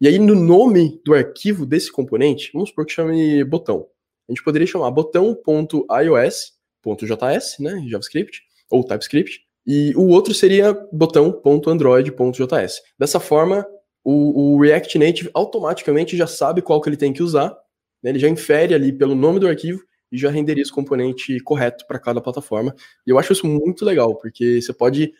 e 0.00 0.08
aí 0.08 0.18
no 0.18 0.34
nome 0.34 1.00
do 1.04 1.14
arquivo 1.14 1.64
desse 1.64 1.92
componente, 1.92 2.50
vamos 2.52 2.70
supor 2.70 2.86
que 2.86 2.92
chame 2.92 3.44
botão. 3.44 3.86
A 4.28 4.32
gente 4.32 4.42
poderia 4.42 4.66
chamar 4.66 4.90
botão.ios.js, 4.90 7.56
né, 7.60 7.84
JavaScript, 7.88 8.42
ou 8.70 8.82
TypeScript, 8.82 9.42
e 9.66 9.94
o 9.96 10.08
outro 10.08 10.34
seria 10.34 10.74
botão.android.js. 10.92 12.82
Dessa 12.98 13.20
forma, 13.20 13.66
o, 14.02 14.54
o, 14.54 14.60
React 14.60 14.98
Native 14.98 15.30
automaticamente 15.32 16.16
já 16.16 16.26
sabe 16.26 16.60
qual 16.60 16.80
que 16.80 16.88
ele 16.88 16.96
tem 16.96 17.12
que 17.12 17.22
usar, 17.22 17.56
né, 18.02 18.10
ele 18.10 18.18
já 18.18 18.28
infere 18.28 18.74
ali 18.74 18.92
pelo 18.92 19.14
nome 19.14 19.38
do 19.38 19.48
arquivo 19.48 19.80
e 20.14 20.18
já 20.18 20.30
renderiza 20.30 20.70
o 20.70 20.74
componente 20.74 21.40
correto 21.40 21.84
para 21.88 21.98
cada 21.98 22.20
plataforma. 22.20 22.72
E 23.04 23.10
eu 23.10 23.18
acho 23.18 23.32
isso 23.32 23.46
muito 23.48 23.84
legal, 23.84 24.14
porque 24.16 24.62
você 24.62 24.72
pode 24.72 25.12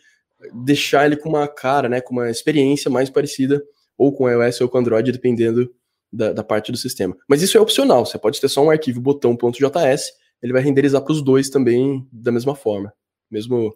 deixar 0.53 1.05
ele 1.05 1.17
com 1.17 1.27
uma 1.27 1.49
cara, 1.49 1.89
né, 1.89 1.99
com 1.99 2.13
uma 2.13 2.29
experiência 2.29 2.89
mais 2.89 3.09
parecida 3.09 3.61
ou 3.97 4.13
com 4.13 4.29
iOS 4.29 4.61
ou 4.61 4.69
com 4.69 4.77
Android, 4.77 5.11
dependendo 5.11 5.69
da, 6.11 6.31
da 6.31 6.43
parte 6.45 6.71
do 6.71 6.77
sistema. 6.77 7.15
Mas 7.27 7.41
isso 7.41 7.57
é 7.57 7.61
opcional, 7.61 8.05
você 8.05 8.17
pode 8.17 8.39
ter 8.39 8.47
só 8.47 8.63
um 8.63 8.69
arquivo 8.69 9.01
botão.js, 9.01 10.11
ele 10.41 10.53
vai 10.53 10.61
renderizar 10.61 11.01
para 11.01 11.11
os 11.11 11.21
dois 11.21 11.49
também 11.49 12.07
da 12.09 12.31
mesma 12.31 12.55
forma, 12.55 12.93
mesmo, 13.29 13.75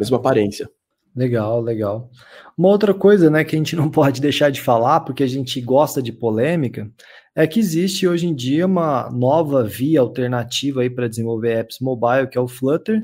mesma 0.00 0.16
aparência. 0.16 0.68
Legal, 1.16 1.62
legal. 1.62 2.10
Uma 2.58 2.68
outra 2.68 2.92
coisa, 2.92 3.30
né, 3.30 3.42
que 3.42 3.56
a 3.56 3.58
gente 3.58 3.74
não 3.74 3.88
pode 3.90 4.20
deixar 4.20 4.50
de 4.50 4.60
falar, 4.60 5.00
porque 5.00 5.22
a 5.22 5.26
gente 5.26 5.58
gosta 5.62 6.02
de 6.02 6.12
polêmica, 6.12 6.90
é 7.34 7.46
que 7.46 7.58
existe 7.58 8.06
hoje 8.06 8.26
em 8.26 8.34
dia 8.34 8.66
uma 8.66 9.10
nova 9.10 9.64
via 9.64 10.00
alternativa 10.00 10.82
aí 10.82 10.90
para 10.90 11.08
desenvolver 11.08 11.58
apps 11.58 11.80
mobile, 11.80 12.28
que 12.28 12.36
é 12.36 12.40
o 12.40 12.46
Flutter. 12.46 13.02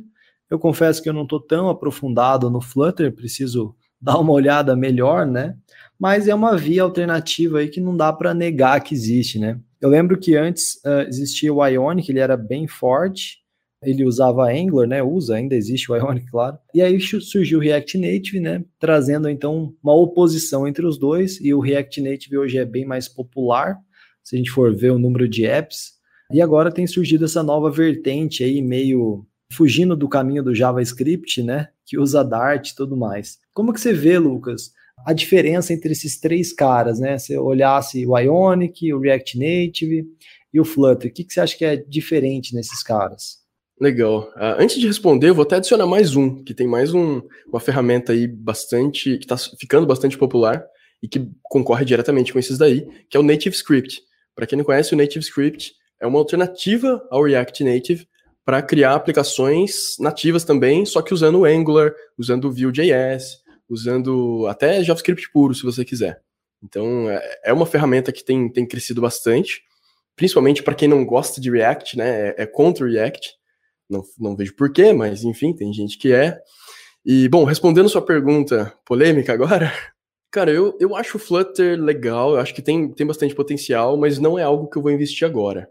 Eu 0.51 0.59
confesso 0.59 1.03
que 1.03 1.09
eu 1.09 1.15
não 1.15 1.23
estou 1.23 1.41
tão 1.41 1.71
aprofundado 1.71 2.51
no 2.51 2.61
Flutter, 2.61 3.15
preciso 3.15 3.75
dar 4.01 4.19
uma 4.19 4.33
olhada 4.33 4.77
melhor, 4.77 5.27
né? 5.27 5.57
Mas 5.99 6.29
é 6.29 6.35
uma 6.35 6.57
via 6.57 6.83
alternativa 6.83 7.61
aí 7.61 7.69
que 7.69 7.81
não 7.81 7.97
dá 7.97 8.13
para 8.13 8.35
negar 8.35 8.81
que 8.81 8.95
existe, 8.95 9.39
né? 9.39 9.59
Eu 9.81 9.89
lembro 9.89 10.19
que 10.19 10.37
antes 10.37 10.75
uh, 10.85 11.07
existia 11.09 11.53
o 11.53 11.65
Ionic, 11.65 12.11
ele 12.11 12.19
era 12.19 12.37
bem 12.37 12.67
forte, 12.67 13.42
ele 13.83 14.05
usava 14.05 14.51
Angular, 14.51 14.87
né? 14.87 15.03
Usa, 15.03 15.37
ainda 15.37 15.55
existe 15.55 15.91
o 15.91 15.97
Ionic, 15.97 16.31
claro. 16.31 16.57
E 16.75 16.81
aí 16.81 17.01
surgiu 17.01 17.59
o 17.59 17.63
React 17.63 17.99
Native, 17.99 18.41
né? 18.41 18.65
Trazendo 18.79 19.29
então 19.29 19.75
uma 19.83 19.95
oposição 19.95 20.67
entre 20.67 20.87
os 20.87 20.99
dois. 20.99 21.41
E 21.41 21.53
o 21.53 21.61
React 21.61 22.01
Native 22.01 22.39
hoje 22.39 22.59
é 22.59 22.65
bem 22.65 22.85
mais 22.85 23.09
popular, 23.09 23.79
se 24.23 24.37
a 24.37 24.39
gente 24.39 24.51
for 24.51 24.75
ver 24.75 24.91
o 24.91 24.99
número 24.99 25.29
de 25.29 25.45
apps. 25.45 25.93
E 26.33 26.41
agora 26.41 26.73
tem 26.73 26.87
surgido 26.87 27.25
essa 27.25 27.43
nova 27.43 27.71
vertente 27.71 28.45
aí, 28.45 28.63
meio 28.63 29.27
fugindo 29.53 29.95
do 29.97 30.09
caminho 30.09 30.43
do 30.43 30.55
JavaScript, 30.55 31.43
né? 31.43 31.69
Que 31.85 31.99
usa 31.99 32.25
Dart 32.25 32.71
e 32.71 32.75
tudo 32.75 32.97
mais. 32.97 33.39
Como 33.53 33.73
que 33.73 33.81
você 33.81 33.93
vê, 33.93 34.19
Lucas, 34.19 34.73
a 35.05 35.13
diferença 35.13 35.73
entre 35.73 35.93
esses 35.93 36.19
três 36.19 36.53
caras, 36.53 36.99
né? 36.99 37.19
Se 37.19 37.37
olhasse 37.37 38.07
o 38.07 38.17
Ionic, 38.17 38.93
o 38.93 39.01
React 39.01 39.39
Native 39.39 40.07
e 40.55 40.61
o 40.61 40.65
Flutter, 40.65 41.11
o 41.11 41.15
que, 41.15 41.25
que 41.25 41.33
você 41.33 41.41
acha 41.41 41.57
que 41.57 41.65
é 41.65 41.77
diferente 41.77 42.55
nesses 42.55 42.83
caras? 42.83 43.42
Legal. 43.83 44.33
Uh, 44.37 44.61
antes 44.61 44.79
de 44.79 44.87
responder, 44.87 45.31
eu 45.31 45.35
vou 45.35 45.43
até 45.43 45.57
adicionar 45.57 45.87
mais 45.87 46.15
um, 46.15 46.41
que 46.45 46.55
tem 46.55 46.69
mais 46.69 46.95
um, 46.95 47.21
uma 47.49 47.59
ferramenta 47.59 48.13
aí 48.13 48.29
bastante, 48.29 49.19
que 49.19 49.25
está 49.25 49.37
ficando 49.59 49.85
bastante 49.85 50.17
popular 50.17 50.65
e 51.03 51.09
que 51.09 51.29
concorre 51.43 51.85
diretamente 51.85 52.33
com 52.33 52.39
esses 52.39 52.57
daí, 52.57 52.87
que 53.11 53.17
é 53.17 53.21
o 53.21 53.25
Native 53.25 53.57
Script. 53.57 54.01
Para 54.37 54.47
quem 54.47 54.57
não 54.57 54.65
conhece, 54.65 54.95
o 54.95 54.97
Native 54.97 55.25
Script 55.25 55.73
é 56.01 56.07
uma 56.07 56.21
alternativa 56.21 57.05
ao 57.11 57.25
React 57.25 57.65
Native 57.65 58.07
para 58.45 58.63
criar 58.63 58.95
aplicações 58.95 59.97
nativas 59.99 60.45
também, 60.45 60.87
só 60.87 61.03
que 61.03 61.13
usando 61.13 61.41
o 61.41 61.45
Angular, 61.45 61.93
usando 62.17 62.45
o 62.45 62.53
Vue.js, 62.53 63.39
usando 63.69 64.47
até 64.47 64.81
JavaScript 64.85 65.29
puro, 65.33 65.57
se 65.57 65.65
você 65.65 65.85
quiser. 65.85 66.23
Então, 66.63 67.11
é, 67.11 67.41
é 67.47 67.53
uma 67.53 67.67
ferramenta 67.67 68.13
que 68.13 68.25
tem, 68.25 68.49
tem 68.49 68.65
crescido 68.65 69.01
bastante, 69.01 69.61
principalmente 70.15 70.63
para 70.63 70.77
quem 70.77 70.87
não 70.87 71.05
gosta 71.05 71.41
de 71.41 71.51
React, 71.51 71.99
né? 71.99 72.29
É, 72.29 72.43
é 72.45 72.47
contra 72.47 72.87
o 72.87 72.89
React. 72.89 73.42
Não, 73.93 74.03
não 74.19 74.37
vejo 74.37 74.57
porquê, 74.57 74.93
mas 74.93 75.23
enfim, 75.23 75.53
tem 75.53 75.73
gente 75.73 75.99
que 75.99 76.13
é. 76.13 76.41
E, 77.05 77.29
bom, 77.29 77.45
respondendo 77.45 77.89
sua 77.89 78.03
pergunta 78.03 78.73
polêmica 78.87 79.33
agora, 79.33 79.73
cara, 80.33 80.51
eu, 80.51 80.77
eu 80.81 80.97
acho 80.97 81.17
o 81.17 81.21
Flutter 81.21 81.79
legal, 81.81 82.33
eu 82.35 82.41
acho 82.41 82.55
que 82.55 82.63
tem, 82.63 82.93
tem 82.93 83.07
bastante 83.07 83.35
potencial, 83.35 83.97
mas 83.97 84.19
não 84.19 84.39
é 84.39 84.43
algo 84.43 84.69
que 84.69 84.79
eu 84.79 84.83
vou 84.83 84.91
investir 84.91 85.27
agora. 85.27 85.69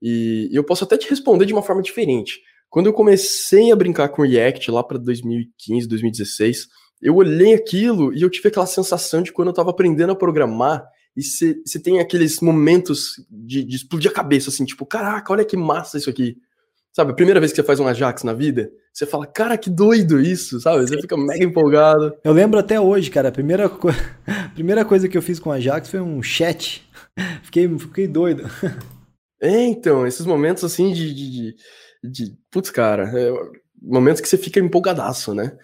E, 0.00 0.48
e 0.50 0.56
eu 0.56 0.64
posso 0.64 0.84
até 0.84 0.96
te 0.96 1.10
responder 1.10 1.44
de 1.44 1.52
uma 1.52 1.62
forma 1.62 1.82
diferente. 1.82 2.40
Quando 2.70 2.86
eu 2.86 2.92
comecei 2.92 3.72
a 3.72 3.76
brincar 3.76 4.08
com 4.08 4.22
React 4.22 4.70
lá 4.70 4.82
para 4.82 4.98
2015, 4.98 5.88
2016, 5.88 6.66
eu 7.00 7.16
olhei 7.16 7.54
aquilo 7.54 8.14
e 8.14 8.22
eu 8.22 8.30
tive 8.30 8.48
aquela 8.48 8.66
sensação 8.66 9.22
de 9.22 9.32
quando 9.32 9.48
eu 9.48 9.52
estava 9.52 9.70
aprendendo 9.70 10.12
a 10.12 10.16
programar 10.16 10.84
e 11.16 11.22
você 11.22 11.82
tem 11.82 11.98
aqueles 11.98 12.40
momentos 12.40 13.14
de, 13.28 13.64
de, 13.64 13.76
explodir 13.76 14.08
a 14.08 14.14
cabeça, 14.14 14.50
assim, 14.50 14.64
tipo, 14.64 14.86
caraca, 14.86 15.32
olha 15.32 15.44
que 15.44 15.56
massa 15.56 15.98
isso 15.98 16.08
aqui. 16.08 16.36
Sabe, 16.92 17.12
a 17.12 17.14
primeira 17.14 17.38
vez 17.38 17.52
que 17.52 17.56
você 17.56 17.62
faz 17.62 17.78
um 17.78 17.86
Ajax 17.86 18.24
na 18.24 18.32
vida, 18.32 18.70
você 18.92 19.06
fala, 19.06 19.26
cara, 19.26 19.56
que 19.56 19.70
doido 19.70 20.20
isso, 20.20 20.60
sabe? 20.60 20.86
Você 20.86 21.00
fica 21.00 21.16
mega 21.16 21.44
empolgado. 21.44 22.12
Eu 22.24 22.32
lembro 22.32 22.58
até 22.58 22.80
hoje, 22.80 23.10
cara, 23.10 23.28
a 23.28 23.32
primeira, 23.32 23.68
co... 23.68 23.88
a 24.26 24.48
primeira 24.54 24.84
coisa 24.84 25.08
que 25.08 25.16
eu 25.16 25.22
fiz 25.22 25.38
com 25.38 25.50
o 25.50 25.52
Ajax 25.52 25.88
foi 25.88 26.00
um 26.00 26.22
chat. 26.22 26.88
Fiquei, 27.42 27.68
fiquei 27.78 28.06
doido. 28.06 28.48
É, 29.40 29.64
então, 29.64 30.06
esses 30.06 30.26
momentos 30.26 30.62
assim 30.62 30.92
de. 30.92 31.14
de, 31.14 31.56
de, 32.04 32.36
putz, 32.50 32.70
cara, 32.70 33.10
é, 33.12 33.32
momentos 33.80 34.20
que 34.20 34.28
você 34.28 34.36
fica 34.36 34.60
empolgadaço, 34.60 35.34
né? 35.34 35.56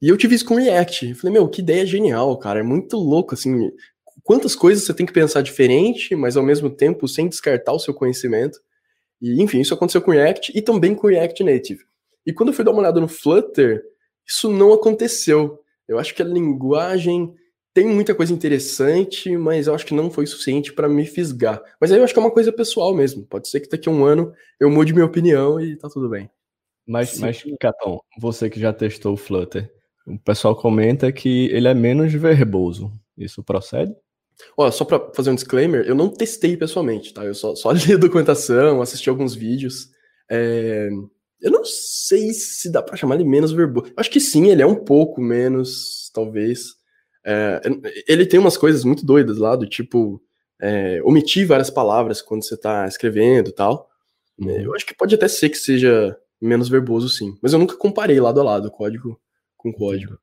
E 0.00 0.08
eu 0.08 0.16
tive 0.16 0.34
isso 0.34 0.44
com 0.44 0.56
React. 0.56 1.10
Eu 1.10 1.16
falei, 1.16 1.32
meu, 1.34 1.48
que 1.48 1.60
ideia 1.60 1.86
genial, 1.86 2.36
cara. 2.38 2.60
É 2.60 2.62
muito 2.62 2.96
louco, 2.96 3.34
assim. 3.34 3.70
Quantas 4.22 4.54
coisas 4.54 4.84
você 4.84 4.92
tem 4.92 5.06
que 5.06 5.12
pensar 5.12 5.42
diferente, 5.42 6.14
mas 6.14 6.36
ao 6.36 6.42
mesmo 6.42 6.68
tempo 6.68 7.06
sem 7.06 7.28
descartar 7.28 7.72
o 7.72 7.78
seu 7.78 7.94
conhecimento. 7.94 8.58
E, 9.22 9.40
enfim, 9.40 9.60
isso 9.60 9.72
aconteceu 9.72 10.02
com 10.02 10.10
React 10.10 10.52
e 10.52 10.60
também 10.60 10.96
com 10.96 11.06
React 11.06 11.44
Native. 11.44 11.84
E 12.26 12.32
quando 12.32 12.48
eu 12.48 12.54
fui 12.54 12.64
dar 12.64 12.72
uma 12.72 12.80
olhada 12.80 13.00
no 13.00 13.06
Flutter, 13.06 13.80
isso 14.26 14.50
não 14.50 14.72
aconteceu. 14.72 15.60
Eu 15.86 15.98
acho 15.98 16.12
que 16.12 16.22
a 16.22 16.26
linguagem 16.26 17.32
tem 17.72 17.86
muita 17.86 18.14
coisa 18.14 18.32
interessante, 18.32 19.36
mas 19.36 19.66
eu 19.66 19.74
acho 19.74 19.86
que 19.86 19.94
não 19.94 20.10
foi 20.10 20.26
suficiente 20.26 20.72
para 20.72 20.88
me 20.88 21.06
fisgar. 21.06 21.62
Mas 21.80 21.92
aí 21.92 21.98
eu 21.98 22.04
acho 22.04 22.12
que 22.12 22.18
é 22.18 22.22
uma 22.22 22.32
coisa 22.32 22.52
pessoal 22.52 22.94
mesmo. 22.94 23.24
Pode 23.24 23.48
ser 23.48 23.60
que 23.60 23.68
daqui 23.68 23.88
a 23.88 23.92
um 23.92 24.04
ano 24.04 24.32
eu 24.60 24.68
mude 24.68 24.92
minha 24.92 25.06
opinião 25.06 25.60
e 25.60 25.76
tá 25.76 25.88
tudo 25.88 26.08
bem. 26.08 26.28
Mas, 26.86 27.18
mas 27.20 27.42
Capão, 27.60 28.02
você 28.18 28.50
que 28.50 28.58
já 28.58 28.72
testou 28.72 29.14
o 29.14 29.16
Flutter, 29.16 29.72
o 30.06 30.18
pessoal 30.18 30.56
comenta 30.56 31.12
que 31.12 31.46
ele 31.46 31.68
é 31.68 31.74
menos 31.74 32.12
verboso. 32.12 32.92
Isso 33.16 33.42
procede? 33.42 33.94
Olha, 34.56 34.72
só 34.72 34.84
para 34.84 35.12
fazer 35.14 35.30
um 35.30 35.34
disclaimer, 35.34 35.84
eu 35.86 35.94
não 35.94 36.08
testei 36.08 36.56
pessoalmente, 36.56 37.12
tá? 37.12 37.24
Eu 37.24 37.34
só, 37.34 37.54
só 37.54 37.70
li 37.72 37.92
a 37.92 37.96
documentação, 37.96 38.80
assisti 38.80 39.08
alguns 39.08 39.34
vídeos. 39.34 39.90
É... 40.30 40.88
Eu 41.40 41.50
não 41.50 41.64
sei 41.64 42.32
se 42.32 42.70
dá 42.70 42.80
para 42.82 42.96
chamar 42.96 43.16
ele 43.16 43.24
menos 43.24 43.50
verboso. 43.50 43.92
Acho 43.96 44.10
que 44.10 44.20
sim, 44.20 44.48
ele 44.48 44.62
é 44.62 44.66
um 44.66 44.76
pouco 44.76 45.20
menos, 45.20 46.10
talvez. 46.14 46.74
É... 47.24 47.60
Ele 48.06 48.26
tem 48.26 48.38
umas 48.38 48.56
coisas 48.56 48.84
muito 48.84 49.04
doidas 49.04 49.38
lá, 49.38 49.56
do 49.56 49.66
tipo 49.66 50.22
é... 50.60 51.00
omitir 51.02 51.46
várias 51.46 51.70
palavras 51.70 52.22
quando 52.22 52.44
você 52.44 52.56
tá 52.56 52.86
escrevendo 52.86 53.50
e 53.50 53.54
tal. 53.54 53.88
Uhum. 54.38 54.50
Eu 54.50 54.74
acho 54.74 54.86
que 54.86 54.96
pode 54.96 55.14
até 55.14 55.28
ser 55.28 55.48
que 55.48 55.58
seja 55.58 56.16
menos 56.40 56.68
verboso, 56.68 57.08
sim. 57.08 57.36
Mas 57.42 57.52
eu 57.52 57.58
nunca 57.58 57.76
comparei 57.76 58.20
lado 58.20 58.40
a 58.40 58.44
lado 58.44 58.70
código 58.70 59.20
com 59.56 59.72
código. 59.72 60.18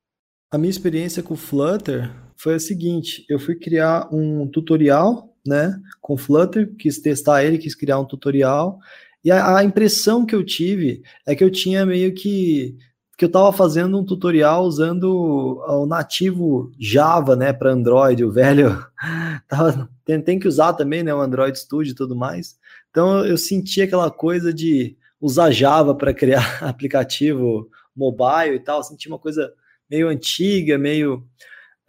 A 0.51 0.57
minha 0.57 0.69
experiência 0.69 1.23
com 1.23 1.35
o 1.35 1.37
Flutter 1.37 2.11
foi 2.39 2.55
a 2.55 2.59
seguinte: 2.59 3.25
eu 3.29 3.37
fui 3.37 3.55
criar 3.55 4.07
um 4.11 4.47
tutorial, 4.47 5.35
né, 5.45 5.79
com 6.01 6.17
Flutter, 6.17 6.75
quis 6.77 6.99
testar 6.99 7.43
ele, 7.43 7.57
quis 7.57 7.75
criar 7.75 7.99
um 7.99 8.05
tutorial, 8.05 8.79
e 9.23 9.31
a, 9.31 9.57
a 9.57 9.63
impressão 9.63 10.25
que 10.25 10.33
eu 10.35 10.43
tive 10.43 11.03
é 11.27 11.35
que 11.35 11.43
eu 11.43 11.51
tinha 11.51 11.85
meio 11.85 12.13
que 12.13 12.75
que 13.17 13.25
eu 13.25 13.27
estava 13.27 13.51
fazendo 13.51 13.99
um 13.99 14.05
tutorial 14.05 14.63
usando 14.63 15.61
o 15.67 15.85
nativo 15.85 16.71
Java, 16.79 17.35
né, 17.35 17.51
para 17.51 17.73
Android, 17.73 18.23
o 18.23 18.31
velho 18.31 18.81
tava, 19.45 19.89
tem, 20.05 20.21
tem, 20.21 20.39
que 20.39 20.47
usar 20.47 20.71
também, 20.71 21.03
né, 21.03 21.13
o 21.13 21.19
Android 21.19 21.59
Studio 21.59 21.91
e 21.91 21.95
tudo 21.95 22.15
mais. 22.15 22.57
Então 22.89 23.25
eu 23.25 23.37
senti 23.37 23.81
aquela 23.81 24.09
coisa 24.09 24.53
de 24.53 24.95
usar 25.19 25.51
Java 25.51 25.93
para 25.93 26.13
criar 26.13 26.59
aplicativo 26.63 27.69
mobile 27.93 28.55
e 28.55 28.59
tal, 28.59 28.81
senti 28.83 29.09
uma 29.09 29.19
coisa 29.19 29.51
meio 29.89 30.07
antiga, 30.07 30.77
meio. 30.77 31.27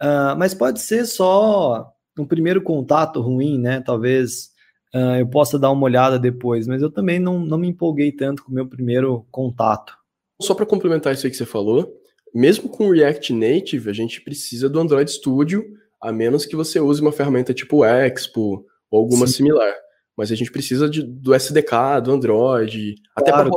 Uh, 0.01 0.35
mas 0.37 0.53
pode 0.53 0.81
ser 0.81 1.05
só 1.05 1.93
um 2.17 2.25
primeiro 2.25 2.61
contato 2.61 3.21
ruim, 3.21 3.59
né? 3.59 3.81
Talvez 3.81 4.49
uh, 4.95 5.19
eu 5.19 5.27
possa 5.27 5.59
dar 5.59 5.69
uma 5.71 5.83
olhada 5.83 6.17
depois, 6.17 6.67
mas 6.67 6.81
eu 6.81 6.89
também 6.89 7.19
não, 7.19 7.39
não 7.39 7.57
me 7.57 7.67
empolguei 7.67 8.11
tanto 8.11 8.43
com 8.43 8.51
o 8.51 8.55
meu 8.55 8.67
primeiro 8.67 9.25
contato. 9.29 9.93
Só 10.41 10.55
para 10.55 10.65
complementar 10.65 11.13
isso 11.13 11.27
aí 11.27 11.31
que 11.31 11.37
você 11.37 11.45
falou, 11.45 11.93
mesmo 12.33 12.67
com 12.67 12.87
o 12.87 12.91
React 12.91 13.33
Native, 13.33 13.89
a 13.89 13.93
gente 13.93 14.21
precisa 14.21 14.67
do 14.67 14.79
Android 14.79 15.11
Studio, 15.11 15.63
a 16.01 16.11
menos 16.11 16.45
que 16.45 16.55
você 16.55 16.79
use 16.79 17.01
uma 17.01 17.11
ferramenta 17.11 17.53
tipo 17.53 17.85
Expo 17.85 18.65
ou 18.89 18.99
alguma 18.99 19.27
Sim. 19.27 19.33
similar. 19.33 19.73
Mas 20.17 20.31
a 20.31 20.35
gente 20.35 20.51
precisa 20.51 20.89
de, 20.89 21.03
do 21.03 21.33
SDK, 21.33 22.01
do 22.03 22.11
Android, 22.11 22.95
claro. 22.95 23.17
até 23.17 23.31
para 23.31 23.49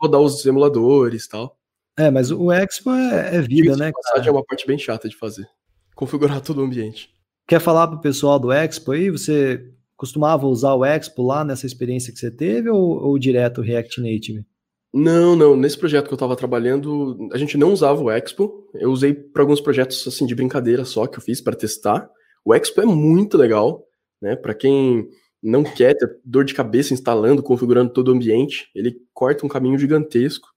rodar, 0.00 0.20
os 0.20 0.44
emuladores 0.44 1.24
e 1.24 1.28
tal. 1.28 1.58
É, 1.98 2.10
mas 2.10 2.30
o 2.30 2.52
Expo 2.52 2.90
é, 2.90 3.36
é 3.36 3.40
vida, 3.40 3.74
né? 3.76 3.90
é 4.14 4.30
uma 4.30 4.44
parte 4.44 4.66
bem 4.66 4.76
chata 4.76 5.08
de 5.08 5.16
fazer. 5.16 5.48
Configurar 5.96 6.40
todo 6.40 6.60
o 6.60 6.64
ambiente. 6.64 7.10
Quer 7.48 7.60
falar 7.60 7.88
pro 7.88 8.00
pessoal 8.00 8.38
do 8.38 8.52
Expo 8.52 8.92
aí? 8.92 9.10
Você 9.10 9.72
costumava 9.96 10.46
usar 10.46 10.74
o 10.74 10.84
Expo 10.84 11.22
lá 11.22 11.44
nessa 11.44 11.66
experiência 11.66 12.12
que 12.12 12.18
você 12.18 12.30
teve 12.30 12.68
ou, 12.68 13.02
ou 13.02 13.18
direto 13.18 13.58
o 13.58 13.64
React 13.64 14.00
Native? 14.00 14.44
Não, 14.92 15.34
não. 15.34 15.56
Nesse 15.56 15.78
projeto 15.78 16.06
que 16.06 16.12
eu 16.12 16.16
estava 16.16 16.36
trabalhando, 16.36 17.28
a 17.32 17.38
gente 17.38 17.56
não 17.56 17.72
usava 17.72 18.02
o 18.02 18.10
Expo. 18.10 18.68
Eu 18.74 18.90
usei 18.90 19.14
para 19.14 19.42
alguns 19.42 19.60
projetos 19.60 20.06
assim 20.06 20.26
de 20.26 20.34
brincadeira 20.34 20.84
só 20.84 21.06
que 21.06 21.18
eu 21.18 21.22
fiz 21.22 21.40
para 21.40 21.56
testar. 21.56 22.08
O 22.44 22.54
Expo 22.54 22.82
é 22.82 22.86
muito 22.86 23.38
legal, 23.38 23.82
né? 24.20 24.36
Para 24.36 24.54
quem 24.54 25.08
não 25.42 25.64
quer 25.64 25.94
ter 25.94 26.08
dor 26.24 26.44
de 26.44 26.54
cabeça 26.54 26.92
instalando, 26.92 27.42
configurando 27.42 27.92
todo 27.92 28.08
o 28.08 28.12
ambiente, 28.12 28.70
ele 28.74 28.96
corta 29.14 29.46
um 29.46 29.48
caminho 29.48 29.78
gigantesco. 29.78 30.48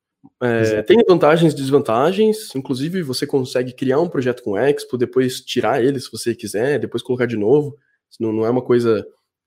É, 0.42 0.82
tem 0.82 0.98
vantagens 1.08 1.54
e 1.54 1.56
desvantagens, 1.56 2.54
inclusive 2.56 3.02
você 3.02 3.26
consegue 3.26 3.74
criar 3.74 4.00
um 4.00 4.10
projeto 4.10 4.44
com 4.44 4.58
Expo, 4.58 4.98
depois 4.98 5.42
tirar 5.42 5.84
ele 5.84 6.00
se 6.00 6.12
você 6.12 6.36
quiser, 6.36 6.80
depois 6.80 7.04
colocar 7.04 7.26
de 7.26 7.38
novo. 7.38 7.78
Não, 8.20 8.34
não 8.34 8.46
é 8.46 8.50
uma 8.50 8.62
coisa 8.62 9.06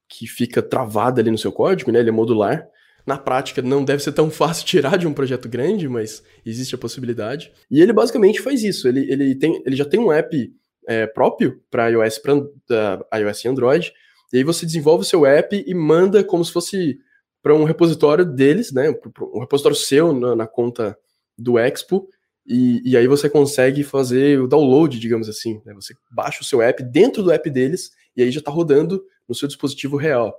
que 0.08 0.26
fica 0.26 0.62
travada 0.62 1.20
ali 1.20 1.30
no 1.30 1.38
seu 1.38 1.52
código, 1.52 1.90
né? 1.90 2.00
Ele 2.00 2.10
é 2.10 2.12
modular. 2.12 2.66
Na 3.04 3.18
prática, 3.18 3.60
não 3.60 3.84
deve 3.84 4.02
ser 4.02 4.12
tão 4.12 4.30
fácil 4.30 4.64
tirar 4.64 4.96
de 4.96 5.06
um 5.06 5.12
projeto 5.12 5.48
grande, 5.48 5.88
mas 5.88 6.22
existe 6.44 6.74
a 6.74 6.78
possibilidade. 6.78 7.52
E 7.70 7.80
ele 7.80 7.92
basicamente 7.92 8.40
faz 8.40 8.62
isso. 8.62 8.86
Ele, 8.86 9.10
ele, 9.10 9.34
tem, 9.34 9.62
ele 9.66 9.76
já 9.76 9.84
tem 9.84 9.98
um 9.98 10.12
app 10.12 10.52
é, 10.86 11.06
próprio 11.06 11.60
para 11.70 11.88
iOS, 11.88 12.18
pra, 12.18 12.36
uh, 12.36 13.18
iOS 13.18 13.44
e 13.44 13.48
Android. 13.48 13.92
E 14.32 14.38
aí 14.38 14.44
você 14.44 14.64
desenvolve 14.64 15.02
o 15.02 15.06
seu 15.06 15.26
app 15.26 15.62
e 15.66 15.74
manda 15.74 16.24
como 16.24 16.44
se 16.44 16.52
fosse 16.52 16.98
para 17.42 17.54
um 17.54 17.64
repositório 17.64 18.24
deles, 18.24 18.72
né? 18.72 18.94
Um 19.34 19.40
repositório 19.40 19.76
seu 19.76 20.12
na, 20.12 20.36
na 20.36 20.46
conta 20.46 20.96
do 21.36 21.58
Expo, 21.58 22.08
e, 22.46 22.82
e, 22.84 22.96
aí 22.96 23.06
você 23.06 23.30
consegue 23.30 23.84
fazer 23.84 24.40
o 24.40 24.48
download, 24.48 24.98
digamos 24.98 25.28
assim. 25.28 25.60
Né? 25.64 25.72
Você 25.74 25.94
baixa 26.10 26.42
o 26.42 26.44
seu 26.44 26.60
app 26.60 26.82
dentro 26.82 27.22
do 27.22 27.30
app 27.30 27.48
deles, 27.48 27.92
e 28.16 28.22
aí 28.22 28.30
já 28.30 28.40
está 28.40 28.50
rodando 28.50 29.04
no 29.28 29.34
seu 29.34 29.46
dispositivo 29.46 29.96
real. 29.96 30.36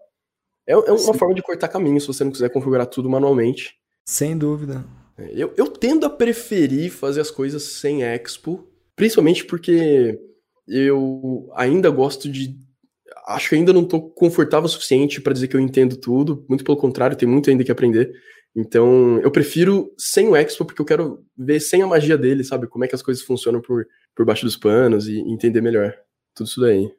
É, 0.67 0.73
é 0.73 0.77
uma 0.77 0.97
Sim. 0.97 1.13
forma 1.13 1.33
de 1.33 1.41
cortar 1.41 1.67
caminho 1.67 1.99
se 1.99 2.07
você 2.07 2.23
não 2.23 2.31
quiser 2.31 2.49
configurar 2.49 2.87
tudo 2.87 3.09
manualmente. 3.09 3.75
Sem 4.05 4.37
dúvida. 4.37 4.85
É, 5.17 5.31
eu, 5.33 5.53
eu 5.55 5.67
tendo 5.67 6.05
a 6.05 6.09
preferir 6.09 6.91
fazer 6.91 7.21
as 7.21 7.31
coisas 7.31 7.63
sem 7.63 8.03
Expo, 8.03 8.67
principalmente 8.95 9.45
porque 9.45 10.19
eu 10.67 11.49
ainda 11.55 11.89
gosto 11.89 12.29
de. 12.29 12.57
Acho 13.25 13.49
que 13.49 13.55
ainda 13.55 13.73
não 13.73 13.83
estou 13.83 14.09
confortável 14.11 14.65
o 14.65 14.69
suficiente 14.69 15.21
para 15.21 15.33
dizer 15.33 15.47
que 15.47 15.55
eu 15.55 15.59
entendo 15.59 15.95
tudo, 15.97 16.45
muito 16.49 16.63
pelo 16.63 16.77
contrário, 16.77 17.17
tem 17.17 17.27
muito 17.27 17.49
ainda 17.49 17.63
que 17.63 17.71
aprender. 17.71 18.13
Então, 18.55 19.19
eu 19.21 19.31
prefiro 19.31 19.91
sem 19.97 20.27
o 20.27 20.35
Expo, 20.35 20.65
porque 20.65 20.81
eu 20.81 20.85
quero 20.85 21.25
ver 21.37 21.59
sem 21.59 21.81
a 21.81 21.87
magia 21.87 22.17
dele, 22.17 22.43
sabe? 22.43 22.67
Como 22.67 22.83
é 22.85 22.87
que 22.87 22.95
as 22.95 23.01
coisas 23.01 23.23
funcionam 23.23 23.61
por, 23.61 23.85
por 24.15 24.25
baixo 24.25 24.45
dos 24.45 24.57
panos 24.57 25.07
e 25.07 25.19
entender 25.19 25.61
melhor 25.61 25.93
tudo 26.35 26.47
isso 26.47 26.61
daí. 26.61 26.91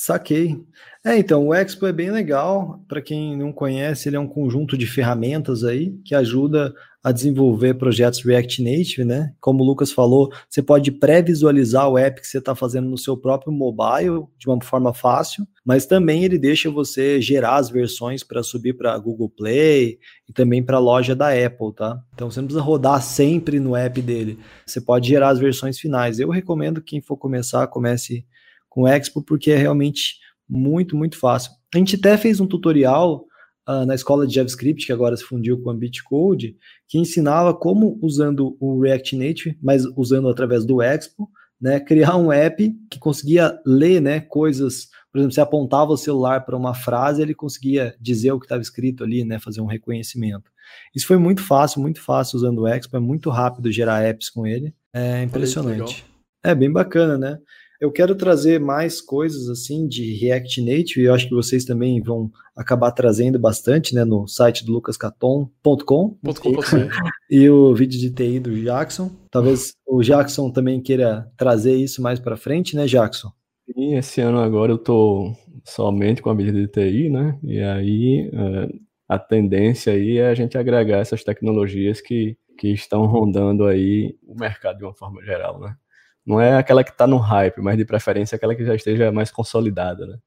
Saquei. 0.00 0.56
É, 1.04 1.18
então, 1.18 1.48
o 1.48 1.52
Expo 1.52 1.84
é 1.84 1.92
bem 1.92 2.12
legal. 2.12 2.80
Para 2.86 3.02
quem 3.02 3.36
não 3.36 3.52
conhece, 3.52 4.08
ele 4.08 4.14
é 4.14 4.20
um 4.20 4.28
conjunto 4.28 4.78
de 4.78 4.86
ferramentas 4.86 5.64
aí 5.64 5.92
que 6.04 6.14
ajuda 6.14 6.72
a 7.02 7.10
desenvolver 7.10 7.74
projetos 7.74 8.24
React 8.24 8.62
Native, 8.62 9.04
né? 9.04 9.34
Como 9.40 9.64
o 9.64 9.66
Lucas 9.66 9.90
falou, 9.90 10.30
você 10.48 10.62
pode 10.62 10.92
pré-visualizar 10.92 11.88
o 11.88 11.98
app 11.98 12.20
que 12.20 12.28
você 12.28 12.38
está 12.38 12.54
fazendo 12.54 12.88
no 12.88 12.96
seu 12.96 13.16
próprio 13.16 13.52
mobile 13.52 14.24
de 14.38 14.46
uma 14.46 14.62
forma 14.62 14.94
fácil, 14.94 15.44
mas 15.64 15.84
também 15.84 16.22
ele 16.22 16.38
deixa 16.38 16.70
você 16.70 17.20
gerar 17.20 17.56
as 17.56 17.68
versões 17.68 18.22
para 18.22 18.40
subir 18.44 18.74
para 18.74 18.96
Google 18.98 19.28
Play 19.28 19.98
e 20.28 20.32
também 20.32 20.62
para 20.62 20.76
a 20.76 20.80
loja 20.80 21.16
da 21.16 21.30
Apple, 21.30 21.74
tá? 21.74 22.00
Então 22.14 22.30
você 22.30 22.38
não 22.40 22.46
precisa 22.46 22.64
rodar 22.64 23.02
sempre 23.02 23.58
no 23.58 23.74
app 23.74 24.00
dele. 24.00 24.38
Você 24.64 24.80
pode 24.80 25.08
gerar 25.08 25.30
as 25.30 25.40
versões 25.40 25.76
finais. 25.76 26.20
Eu 26.20 26.30
recomendo 26.30 26.80
que 26.80 26.90
quem 26.90 27.00
for 27.00 27.16
começar, 27.16 27.66
comece 27.66 28.24
com 28.68 28.82
o 28.82 28.88
Expo, 28.88 29.22
porque 29.22 29.50
é 29.50 29.56
realmente 29.56 30.16
muito, 30.48 30.96
muito 30.96 31.18
fácil. 31.18 31.52
A 31.74 31.78
gente 31.78 31.96
até 31.96 32.16
fez 32.16 32.40
um 32.40 32.46
tutorial 32.46 33.24
uh, 33.68 33.84
na 33.84 33.94
escola 33.94 34.26
de 34.26 34.34
JavaScript, 34.34 34.86
que 34.86 34.92
agora 34.92 35.16
se 35.16 35.24
fundiu 35.24 35.60
com 35.60 35.70
a 35.70 35.74
Bitcode, 35.74 36.56
que 36.88 36.98
ensinava 36.98 37.54
como, 37.54 37.98
usando 38.02 38.56
o 38.58 38.80
React 38.80 39.16
Native, 39.16 39.58
mas 39.62 39.84
usando 39.96 40.28
através 40.28 40.64
do 40.64 40.80
Expo, 40.80 41.28
né, 41.60 41.80
criar 41.80 42.16
um 42.16 42.32
app 42.32 42.72
que 42.90 42.98
conseguia 42.98 43.58
ler 43.66 44.00
né, 44.00 44.20
coisas. 44.20 44.88
Por 45.12 45.18
exemplo, 45.18 45.34
você 45.34 45.40
apontava 45.40 45.92
o 45.92 45.96
celular 45.96 46.44
para 46.44 46.56
uma 46.56 46.74
frase, 46.74 47.20
ele 47.20 47.34
conseguia 47.34 47.94
dizer 48.00 48.32
o 48.32 48.38
que 48.38 48.46
estava 48.46 48.62
escrito 48.62 49.02
ali, 49.04 49.24
né, 49.24 49.38
fazer 49.38 49.60
um 49.60 49.66
reconhecimento. 49.66 50.50
Isso 50.94 51.06
foi 51.06 51.16
muito 51.16 51.42
fácil, 51.42 51.80
muito 51.80 52.00
fácil 52.00 52.36
usando 52.36 52.60
o 52.60 52.68
Expo, 52.68 52.96
é 52.96 53.00
muito 53.00 53.30
rápido 53.30 53.72
gerar 53.72 54.02
apps 54.04 54.30
com 54.30 54.46
ele. 54.46 54.74
É 54.92 55.22
impressionante. 55.22 56.04
É 56.42 56.54
bem 56.54 56.70
bacana, 56.70 57.18
né? 57.18 57.38
Eu 57.80 57.92
quero 57.92 58.16
trazer 58.16 58.58
mais 58.58 59.00
coisas 59.00 59.48
assim 59.48 59.86
de 59.86 60.12
React 60.14 60.62
Native, 60.62 61.02
e 61.02 61.04
eu 61.04 61.14
acho 61.14 61.28
que 61.28 61.34
vocês 61.34 61.64
também 61.64 62.02
vão 62.02 62.28
acabar 62.56 62.90
trazendo 62.90 63.38
bastante, 63.38 63.94
né, 63.94 64.04
no 64.04 64.26
site 64.26 64.66
do 64.66 64.72
lucascaton.com 64.72 66.18
e 67.30 67.48
o 67.48 67.72
vídeo 67.76 68.00
de 68.00 68.10
TI 68.10 68.40
do 68.40 68.50
Jackson. 68.60 69.12
Talvez 69.30 69.74
o 69.86 70.02
Jackson 70.02 70.50
também 70.50 70.82
queira 70.82 71.30
trazer 71.36 71.76
isso 71.76 72.02
mais 72.02 72.18
para 72.18 72.36
frente, 72.36 72.74
né, 72.74 72.84
Jackson? 72.84 73.30
Sim, 73.64 73.96
esse 73.96 74.20
ano 74.20 74.40
agora 74.40 74.72
eu 74.72 74.78
tô 74.78 75.32
somente 75.64 76.20
com 76.20 76.30
a 76.30 76.34
mídia 76.34 76.52
de 76.52 76.66
TI, 76.66 77.08
né? 77.08 77.38
E 77.44 77.60
aí 77.60 78.30
é, 78.32 78.68
a 79.08 79.20
tendência 79.20 79.92
aí 79.92 80.18
é 80.18 80.28
a 80.28 80.34
gente 80.34 80.58
agregar 80.58 80.98
essas 80.98 81.22
tecnologias 81.22 82.00
que, 82.00 82.36
que 82.58 82.72
estão 82.72 83.06
rondando 83.06 83.66
aí 83.66 84.16
o 84.26 84.34
mercado 84.34 84.78
de 84.78 84.84
uma 84.84 84.94
forma 84.94 85.22
geral, 85.22 85.60
né? 85.60 85.76
Não 86.28 86.38
é 86.38 86.58
aquela 86.58 86.84
que 86.84 86.90
está 86.90 87.06
no 87.06 87.16
hype, 87.16 87.60
mas 87.62 87.78
de 87.78 87.86
preferência 87.86 88.36
aquela 88.36 88.54
que 88.54 88.64
já 88.64 88.74
esteja 88.74 89.10
mais 89.10 89.30
consolidada, 89.30 90.06
né? 90.06 90.18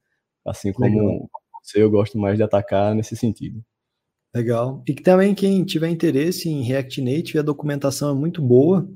Assim 0.43 0.73
como 0.73 0.89
Legal. 0.89 1.29
você, 1.63 1.83
eu 1.83 1.91
gosto 1.91 2.17
mais 2.17 2.37
de 2.37 2.43
atacar 2.43 2.95
nesse 2.95 3.15
sentido. 3.15 3.63
Legal. 4.33 4.83
E 4.87 4.95
que 4.95 5.03
também 5.03 5.35
quem 5.35 5.63
tiver 5.63 5.89
interesse 5.89 6.49
em 6.49 6.63
React 6.63 7.01
Native, 7.01 7.39
a 7.39 7.43
documentação 7.43 8.09
é 8.09 8.13
muito 8.15 8.41
boa. 8.41 8.89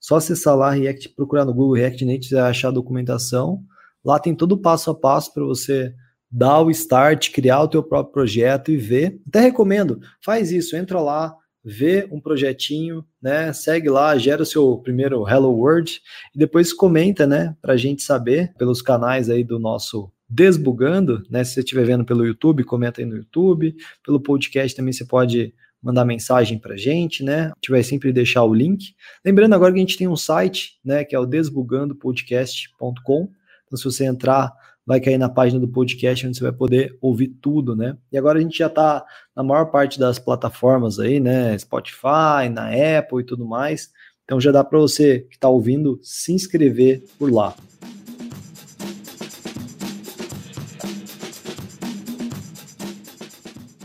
Só 0.00 0.16
acessar 0.16 0.56
lá 0.56 0.70
React, 0.70 1.10
procurar 1.10 1.44
no 1.44 1.54
Google 1.54 1.76
React 1.76 2.04
Native 2.04 2.34
e 2.34 2.38
achar 2.38 2.68
a 2.68 2.72
documentação. 2.72 3.62
Lá 4.04 4.18
tem 4.18 4.34
todo 4.34 4.52
o 4.52 4.60
passo 4.60 4.90
a 4.90 4.98
passo 4.98 5.32
para 5.32 5.44
você 5.44 5.94
dar 6.28 6.60
o 6.60 6.70
start, 6.70 7.30
criar 7.30 7.62
o 7.62 7.68
teu 7.68 7.84
próprio 7.84 8.12
projeto 8.12 8.72
e 8.72 8.76
ver. 8.76 9.20
Até 9.28 9.40
recomendo, 9.40 10.00
faz 10.24 10.50
isso, 10.50 10.76
entra 10.76 11.00
lá, 11.00 11.36
vê 11.68 12.08
um 12.10 12.18
projetinho, 12.18 13.04
né? 13.20 13.52
Segue 13.52 13.90
lá, 13.90 14.16
gera 14.16 14.42
o 14.42 14.46
seu 14.46 14.78
primeiro 14.78 15.28
Hello 15.28 15.50
World 15.50 16.00
e 16.34 16.38
depois 16.38 16.72
comenta, 16.72 17.26
né? 17.26 17.54
Para 17.60 17.74
a 17.74 17.76
gente 17.76 18.02
saber 18.02 18.54
pelos 18.56 18.80
canais 18.80 19.28
aí 19.28 19.44
do 19.44 19.58
nosso 19.58 20.10
Desbugando, 20.30 21.22
né? 21.30 21.42
Se 21.42 21.54
você 21.54 21.60
estiver 21.60 21.86
vendo 21.86 22.04
pelo 22.04 22.26
YouTube, 22.26 22.62
comenta 22.64 23.00
aí 23.00 23.06
no 23.06 23.16
YouTube. 23.16 23.74
Pelo 24.04 24.20
podcast 24.20 24.76
também 24.76 24.92
você 24.92 25.06
pode 25.06 25.54
mandar 25.82 26.04
mensagem 26.04 26.58
para 26.58 26.76
gente, 26.76 27.22
né? 27.22 27.44
A 27.44 27.52
gente 27.56 27.70
vai 27.70 27.82
sempre 27.82 28.12
deixar 28.12 28.44
o 28.44 28.52
link. 28.52 28.94
Lembrando 29.24 29.54
agora 29.54 29.72
que 29.72 29.78
a 29.78 29.80
gente 29.80 29.96
tem 29.96 30.06
um 30.06 30.16
site, 30.16 30.78
né? 30.84 31.02
Que 31.02 31.16
é 31.16 31.18
o 31.18 31.24
desbugandopodcast.com. 31.24 33.30
Então, 33.66 33.78
se 33.78 33.84
você 33.84 34.04
entrar 34.04 34.52
vai 34.88 35.00
cair 35.00 35.18
na 35.18 35.28
página 35.28 35.60
do 35.60 35.68
podcast, 35.68 36.26
onde 36.26 36.38
você 36.38 36.42
vai 36.42 36.52
poder 36.52 36.96
ouvir 36.98 37.28
tudo, 37.42 37.76
né? 37.76 37.94
E 38.10 38.16
agora 38.16 38.38
a 38.38 38.40
gente 38.40 38.56
já 38.56 38.68
está 38.68 39.04
na 39.36 39.42
maior 39.42 39.66
parte 39.66 40.00
das 40.00 40.18
plataformas 40.18 40.98
aí, 40.98 41.20
né? 41.20 41.58
Spotify, 41.58 42.48
na 42.50 42.70
Apple 42.98 43.20
e 43.20 43.26
tudo 43.26 43.46
mais. 43.46 43.90
Então 44.24 44.40
já 44.40 44.50
dá 44.50 44.64
para 44.64 44.78
você 44.78 45.26
que 45.28 45.34
está 45.34 45.46
ouvindo 45.46 46.00
se 46.02 46.32
inscrever 46.32 47.04
por 47.18 47.30
lá. 47.30 47.54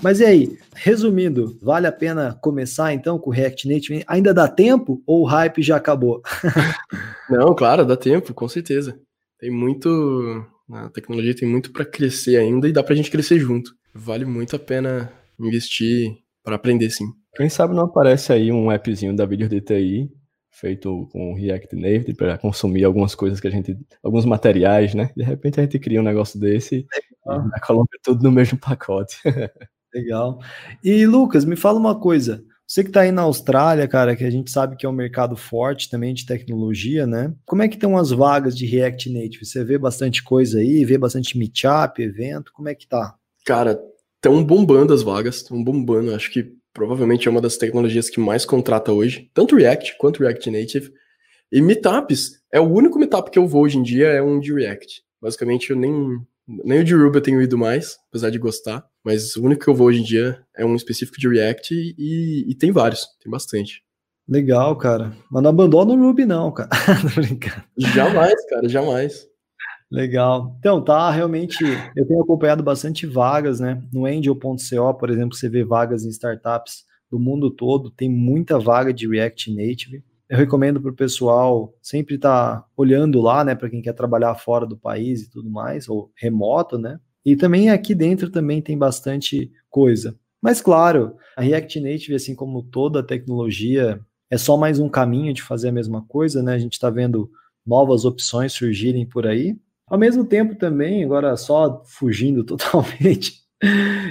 Mas 0.01 0.21
e 0.21 0.25
aí? 0.25 0.57
Resumindo, 0.73 1.57
vale 1.61 1.85
a 1.85 1.91
pena 1.91 2.37
começar 2.41 2.93
então 2.93 3.19
com 3.19 3.29
o 3.29 3.33
React 3.33 3.67
Native? 3.67 4.05
Ainda 4.07 4.33
dá 4.33 4.47
tempo 4.47 5.03
ou 5.05 5.23
o 5.23 5.25
hype 5.25 5.61
já 5.61 5.75
acabou? 5.75 6.21
Não, 7.29 7.53
claro, 7.53 7.85
dá 7.85 7.97
tempo, 7.97 8.33
com 8.33 8.47
certeza. 8.47 8.97
Tem 9.37 9.51
muito, 9.51 10.45
a 10.73 10.89
tecnologia 10.89 11.35
tem 11.35 11.47
muito 11.47 11.71
para 11.71 11.85
crescer 11.85 12.37
ainda 12.37 12.67
e 12.67 12.71
dá 12.73 12.83
para 12.83 12.93
a 12.93 12.97
gente 12.97 13.11
crescer 13.11 13.39
junto. 13.39 13.71
Vale 13.93 14.25
muito 14.25 14.55
a 14.55 14.59
pena 14.59 15.11
investir 15.39 16.17
para 16.43 16.55
aprender, 16.55 16.89
sim. 16.89 17.05
Quem 17.35 17.49
sabe 17.49 17.73
não 17.73 17.85
aparece 17.85 18.31
aí 18.33 18.51
um 18.51 18.69
appzinho 18.69 19.15
da 19.15 19.25
Vídeo 19.25 19.49
DTI 19.49 20.09
feito 20.53 21.07
com 21.11 21.33
React 21.33 21.75
Native 21.75 22.13
para 22.13 22.37
consumir 22.37 22.83
algumas 22.83 23.15
coisas 23.15 23.39
que 23.39 23.47
a 23.47 23.51
gente, 23.51 23.75
alguns 24.03 24.23
materiais, 24.23 24.93
né? 24.93 25.11
De 25.17 25.23
repente 25.23 25.59
a 25.59 25.63
gente 25.63 25.79
cria 25.79 25.99
um 25.99 26.03
negócio 26.03 26.39
desse 26.39 26.85
Legal. 27.25 27.49
e 27.57 27.59
coloca 27.61 27.97
tudo 28.03 28.23
no 28.23 28.31
mesmo 28.31 28.57
pacote. 28.57 29.17
Legal. 29.93 30.39
E 30.83 31.05
Lucas, 31.05 31.43
me 31.43 31.55
fala 31.55 31.79
uma 31.79 31.99
coisa. 31.99 32.43
Você 32.67 32.83
que 32.83 32.89
está 32.89 33.01
aí 33.01 33.11
na 33.11 33.23
Austrália, 33.23 33.87
cara, 33.87 34.15
que 34.15 34.23
a 34.23 34.29
gente 34.29 34.49
sabe 34.49 34.75
que 34.75 34.85
é 34.85 34.89
um 34.89 34.93
mercado 34.93 35.35
forte 35.35 35.89
também 35.89 36.13
de 36.13 36.25
tecnologia, 36.25 37.05
né? 37.05 37.33
Como 37.45 37.61
é 37.61 37.67
que 37.67 37.75
estão 37.75 37.97
as 37.97 38.11
vagas 38.11 38.57
de 38.57 38.65
React 38.65 39.11
Native? 39.11 39.45
Você 39.45 39.63
vê 39.63 39.77
bastante 39.77 40.23
coisa 40.23 40.59
aí, 40.59 40.83
vê 40.85 40.97
bastante 40.97 41.37
meetup, 41.37 42.01
evento, 42.01 42.51
como 42.53 42.69
é 42.69 42.75
que 42.75 42.87
tá? 42.87 43.15
Cara, 43.45 43.79
estão 44.15 44.43
bombando 44.43 44.93
as 44.93 45.03
vagas, 45.03 45.37
estão 45.37 45.61
bombando. 45.63 46.15
Acho 46.15 46.31
que 46.31 46.53
provavelmente 46.73 47.27
é 47.27 47.31
uma 47.31 47.41
das 47.41 47.57
tecnologias 47.57 48.09
que 48.09 48.19
mais 48.19 48.45
contrata 48.45 48.91
hoje, 48.91 49.29
tanto 49.33 49.55
React 49.55 49.97
quanto 49.97 50.21
React 50.21 50.49
Native. 50.49 50.93
E 51.51 51.61
meetups, 51.61 52.41
é 52.51 52.59
o 52.59 52.67
único 52.67 52.97
meetup 52.97 53.29
que 53.29 53.37
eu 53.37 53.47
vou 53.47 53.63
hoje 53.63 53.77
em 53.77 53.83
dia 53.83 54.07
é 54.07 54.21
um 54.21 54.39
de 54.39 54.53
React. 54.53 55.03
Basicamente, 55.21 55.69
eu 55.69 55.75
nem 55.75 56.17
nem 56.47 56.79
o 56.79 56.83
de 56.83 56.93
Ruby 56.93 57.17
eu 57.17 57.21
tenho 57.21 57.41
ido 57.41 57.57
mais, 57.57 57.97
apesar 58.09 58.29
de 58.29 58.37
gostar. 58.37 58.85
Mas 59.03 59.35
o 59.35 59.43
único 59.43 59.63
que 59.63 59.69
eu 59.69 59.75
vou 59.75 59.87
hoje 59.87 59.99
em 59.99 60.03
dia 60.03 60.41
é 60.55 60.65
um 60.65 60.75
específico 60.75 61.19
de 61.19 61.27
React 61.27 61.73
e, 61.97 62.45
e 62.49 62.55
tem 62.55 62.71
vários, 62.71 63.05
tem 63.21 63.31
bastante. 63.31 63.83
Legal, 64.27 64.75
cara. 64.77 65.13
Mas 65.29 65.43
não 65.43 65.49
abandona 65.49 65.93
o 65.93 65.99
Ruby, 65.99 66.25
não, 66.25 66.51
cara. 66.51 66.69
Tô 67.13 67.21
brincando. 67.21 67.63
Jamais, 67.77 68.45
cara, 68.49 68.69
jamais. 68.69 69.27
Legal. 69.91 70.55
Então, 70.59 70.81
tá, 70.81 71.11
realmente, 71.11 71.63
eu 71.95 72.07
tenho 72.07 72.21
acompanhado 72.21 72.63
bastante 72.63 73.05
vagas, 73.05 73.59
né? 73.59 73.83
No 73.91 74.05
Angel.co, 74.05 74.93
por 74.97 75.09
exemplo, 75.09 75.35
você 75.35 75.49
vê 75.49 75.63
vagas 75.63 76.05
em 76.05 76.09
startups 76.09 76.85
do 77.11 77.19
mundo 77.19 77.51
todo, 77.51 77.91
tem 77.91 78.09
muita 78.09 78.57
vaga 78.57 78.93
de 78.93 79.07
React 79.07 79.53
Native 79.53 80.03
eu 80.33 80.37
recomendo 80.37 80.81
para 80.81 80.89
o 80.89 80.95
pessoal 80.95 81.73
sempre 81.79 82.15
estar 82.15 82.61
tá 82.61 82.65
olhando 82.75 83.21
lá, 83.21 83.43
né, 83.43 83.53
para 83.53 83.69
quem 83.69 83.83
quer 83.83 83.93
trabalhar 83.93 84.33
fora 84.33 84.65
do 84.65 84.75
país 84.75 85.21
e 85.21 85.29
tudo 85.29 85.47
mais, 85.47 85.87
ou 85.87 86.11
remoto, 86.15 86.77
né? 86.77 86.99
E 87.25 87.35
também 87.35 87.69
aqui 87.69 87.95
dentro 87.95 88.29
também 88.29 88.61
tem 88.61 88.77
bastante 88.77 89.51
coisa. 89.69 90.15
Mas 90.41 90.61
claro, 90.61 91.15
a 91.37 91.41
React 91.41 91.79
Native, 91.79 92.15
assim 92.15 92.35
como 92.35 92.63
toda 92.63 92.99
a 92.99 93.03
tecnologia, 93.03 93.99
é 94.29 94.37
só 94.37 94.57
mais 94.57 94.79
um 94.79 94.89
caminho 94.89 95.33
de 95.33 95.41
fazer 95.41 95.69
a 95.69 95.71
mesma 95.71 96.03
coisa, 96.07 96.43
né? 96.43 96.53
A 96.53 96.59
gente 96.59 96.73
está 96.73 96.89
vendo 96.89 97.29
novas 97.65 98.03
opções 98.03 98.51
surgirem 98.51 99.05
por 99.05 99.25
aí. 99.25 99.55
Ao 99.87 99.97
mesmo 99.97 100.25
tempo 100.25 100.55
também, 100.55 101.03
agora 101.03 101.37
só 101.37 101.83
fugindo 101.85 102.43
totalmente, 102.45 103.43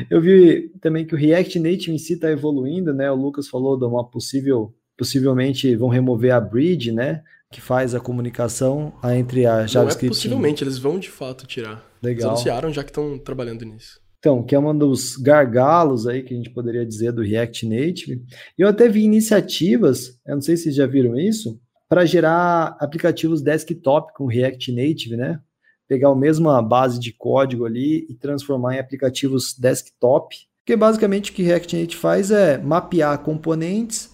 eu 0.09 0.21
vi 0.21 0.71
também 0.81 1.05
que 1.05 1.15
o 1.15 1.19
React 1.19 1.59
Native 1.59 1.93
em 1.93 1.99
si 1.99 2.15
está 2.15 2.31
evoluindo, 2.31 2.95
né? 2.95 3.11
O 3.11 3.17
Lucas 3.17 3.49
falou 3.49 3.79
de 3.79 3.85
uma 3.85 4.09
possível 4.09 4.75
possivelmente 4.97 5.75
vão 5.75 5.89
remover 5.89 6.33
a 6.33 6.41
bridge, 6.41 6.93
né? 6.93 7.23
Que 7.53 7.61
faz 7.61 7.95
a 7.95 8.01
comunicação 8.01 8.93
entre 9.05 9.47
a 9.47 9.67
JavaScript. 9.67 10.05
Não 10.05 10.09
é 10.09 10.15
possivelmente, 10.15 10.65
eles 10.65 10.79
vão 10.79 10.99
de 10.99 11.11
fato 11.11 11.47
tirar. 11.47 11.85
Legal. 12.03 12.13
Eles 12.13 12.25
anunciaram 12.25 12.73
já 12.73 12.83
que 12.83 12.91
estão 12.91 13.19
trabalhando 13.19 13.65
nisso. 13.65 14.01
Então, 14.19 14.41
que 14.41 14.55
é 14.55 14.59
um 14.59 14.77
dos 14.77 15.17
gargalos 15.17 16.07
aí 16.07 16.23
que 16.23 16.33
a 16.33 16.37
gente 16.37 16.51
poderia 16.51 16.87
dizer 16.87 17.11
do 17.11 17.23
React 17.23 17.69
Native. 17.69 18.23
Eu 18.57 18.69
até 18.69 18.89
vi 18.89 19.03
iniciativas, 19.03 20.17
eu 20.25 20.37
não 20.37 20.41
sei 20.41 20.57
se 20.57 20.63
vocês 20.63 20.77
já 20.77 20.87
viram 20.87 21.19
isso, 21.19 21.61
para 21.89 22.05
gerar 22.05 22.77
aplicativos 22.79 23.43
desktop 23.43 24.15
com 24.15 24.27
React 24.27 24.71
Native, 24.73 25.17
né? 25.17 25.41
Pegar 25.89 26.11
a 26.11 26.15
mesma 26.15 26.63
base 26.63 27.01
de 27.01 27.13
código 27.13 27.67
ali 27.67 28.07
e 28.09 28.15
transformar 28.15 28.77
em 28.77 28.79
aplicativos 28.79 29.55
desktop. 29.59 30.37
Porque 30.65 30.77
basicamente 30.77 31.33
o 31.33 31.35
que 31.35 31.43
React 31.43 31.77
Native 31.77 32.01
faz 32.01 32.31
é 32.31 32.59
mapear 32.59 33.19
componentes 33.19 34.07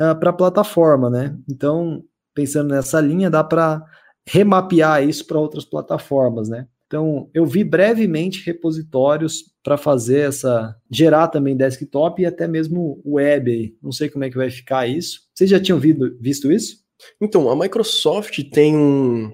uh, 0.00 0.04
ah, 0.04 0.14
para 0.14 0.30
a 0.30 0.32
plataforma, 0.32 1.10
né? 1.10 1.36
Então, 1.50 2.04
pensando 2.36 2.68
nessa 2.68 3.00
linha, 3.00 3.30
dá 3.30 3.42
para 3.42 3.82
remapear 4.28 5.02
isso 5.02 5.26
para 5.26 5.40
outras 5.40 5.64
plataformas, 5.64 6.48
né? 6.48 6.68
Então, 6.86 7.28
eu 7.34 7.44
vi 7.44 7.64
brevemente 7.64 8.44
repositórios 8.44 9.44
para 9.64 9.76
fazer 9.76 10.28
essa, 10.28 10.76
gerar 10.88 11.26
também 11.28 11.56
desktop 11.56 12.22
e 12.22 12.26
até 12.26 12.46
mesmo 12.46 13.02
web. 13.04 13.76
Não 13.82 13.90
sei 13.90 14.08
como 14.08 14.22
é 14.22 14.30
que 14.30 14.36
vai 14.36 14.50
ficar 14.50 14.86
isso. 14.86 15.22
Vocês 15.34 15.50
já 15.50 15.58
tinham 15.58 15.80
visto, 15.80 16.16
visto 16.20 16.52
isso? 16.52 16.76
Então, 17.20 17.50
a 17.50 17.56
Microsoft 17.56 18.38
tem 18.52 18.76
um, 18.76 19.32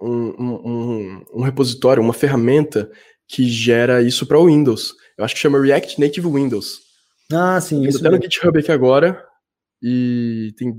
um, 0.00 0.34
um, 0.40 1.24
um 1.34 1.42
repositório, 1.42 2.02
uma 2.02 2.12
ferramenta 2.12 2.90
que 3.28 3.44
gera 3.44 4.02
isso 4.02 4.26
para 4.26 4.38
o 4.38 4.46
Windows. 4.46 4.94
Eu 5.16 5.24
acho 5.24 5.34
que 5.34 5.40
chama 5.40 5.60
React 5.60 6.00
Native 6.00 6.26
Windows. 6.26 6.80
Ah, 7.32 7.60
sim. 7.60 7.84
Eu 7.84 7.90
estou 7.90 8.10
no 8.10 8.20
GitHub 8.20 8.58
aqui 8.58 8.72
agora 8.72 9.22
e 9.80 10.52
tem 10.56 10.74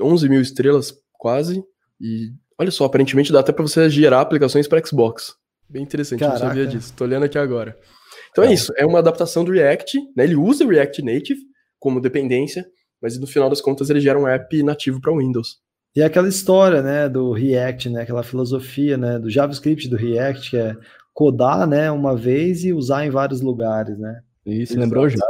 11 0.00 0.28
mil 0.28 0.40
estrelas 0.40 1.03
quase. 1.24 1.64
E 1.98 2.32
olha 2.58 2.70
só, 2.70 2.84
aparentemente 2.84 3.32
dá 3.32 3.40
até 3.40 3.50
para 3.50 3.66
você 3.66 3.88
gerar 3.88 4.20
aplicações 4.20 4.68
para 4.68 4.84
Xbox. 4.84 5.34
Bem 5.66 5.82
interessante, 5.82 6.20
Caraca. 6.20 6.38
não 6.38 6.48
sabia 6.48 6.66
disso. 6.66 6.90
Estou 6.90 7.06
olhando 7.06 7.24
aqui 7.24 7.38
agora. 7.38 7.74
Então 8.30 8.44
é. 8.44 8.48
é 8.48 8.52
isso, 8.52 8.70
é 8.76 8.84
uma 8.84 8.98
adaptação 8.98 9.42
do 9.42 9.50
React, 9.50 9.98
né? 10.14 10.24
Ele 10.24 10.36
usa 10.36 10.66
o 10.66 10.68
React 10.68 11.02
Native 11.02 11.40
como 11.78 11.98
dependência, 11.98 12.66
mas 13.00 13.18
no 13.18 13.26
final 13.26 13.48
das 13.48 13.62
contas 13.62 13.88
ele 13.88 14.00
gera 14.00 14.18
um 14.18 14.28
app 14.28 14.62
nativo 14.62 15.00
para 15.00 15.16
Windows. 15.16 15.56
E 15.96 16.02
é 16.02 16.04
aquela 16.04 16.28
história, 16.28 16.82
né, 16.82 17.08
do 17.08 17.32
React, 17.32 17.88
né, 17.88 18.02
aquela 18.02 18.22
filosofia, 18.22 18.98
né, 18.98 19.18
do 19.18 19.30
JavaScript 19.30 19.88
do 19.88 19.96
React, 19.96 20.50
que 20.50 20.56
é 20.56 20.76
codar, 21.14 21.66
né, 21.66 21.90
uma 21.90 22.16
vez 22.16 22.64
e 22.64 22.72
usar 22.72 23.06
em 23.06 23.10
vários 23.10 23.40
lugares, 23.40 23.96
né? 23.96 24.20
Isso, 24.44 24.78
lembrou 24.78 25.08
Java. 25.08 25.24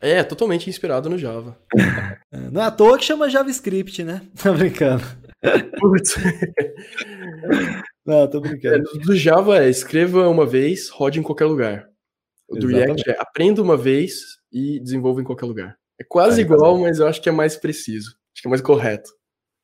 É, 0.00 0.22
totalmente 0.22 0.68
inspirado 0.68 1.08
no 1.08 1.18
Java. 1.18 1.58
Não 2.52 2.62
é 2.62 2.64
à 2.64 2.70
toa 2.70 2.98
que 2.98 3.04
chama 3.04 3.28
JavaScript, 3.28 4.02
né? 4.02 4.22
Tô 4.42 4.52
brincando. 4.52 5.04
Putz. 5.78 6.16
Não, 8.04 8.26
tô 8.26 8.40
brincando. 8.40 8.88
É, 8.94 8.98
do 9.04 9.14
Java 9.14 9.62
é 9.62 9.68
escreva 9.68 10.28
uma 10.28 10.46
vez, 10.46 10.88
rode 10.88 11.20
em 11.20 11.22
qualquer 11.22 11.44
lugar. 11.44 11.86
O 12.48 12.56
do 12.56 12.70
Exatamente. 12.70 13.04
React 13.04 13.10
é 13.10 13.16
aprenda 13.22 13.62
uma 13.62 13.76
vez 13.76 14.38
e 14.50 14.80
desenvolva 14.80 15.20
em 15.20 15.24
qualquer 15.24 15.46
lugar. 15.46 15.76
É 16.00 16.04
quase 16.08 16.40
é, 16.40 16.44
igual, 16.44 16.78
mas 16.78 16.98
eu 16.98 17.06
acho 17.06 17.20
que 17.20 17.28
é 17.28 17.32
mais 17.32 17.56
preciso. 17.56 18.16
Acho 18.34 18.42
que 18.42 18.48
é 18.48 18.50
mais 18.50 18.62
correto. 18.62 19.10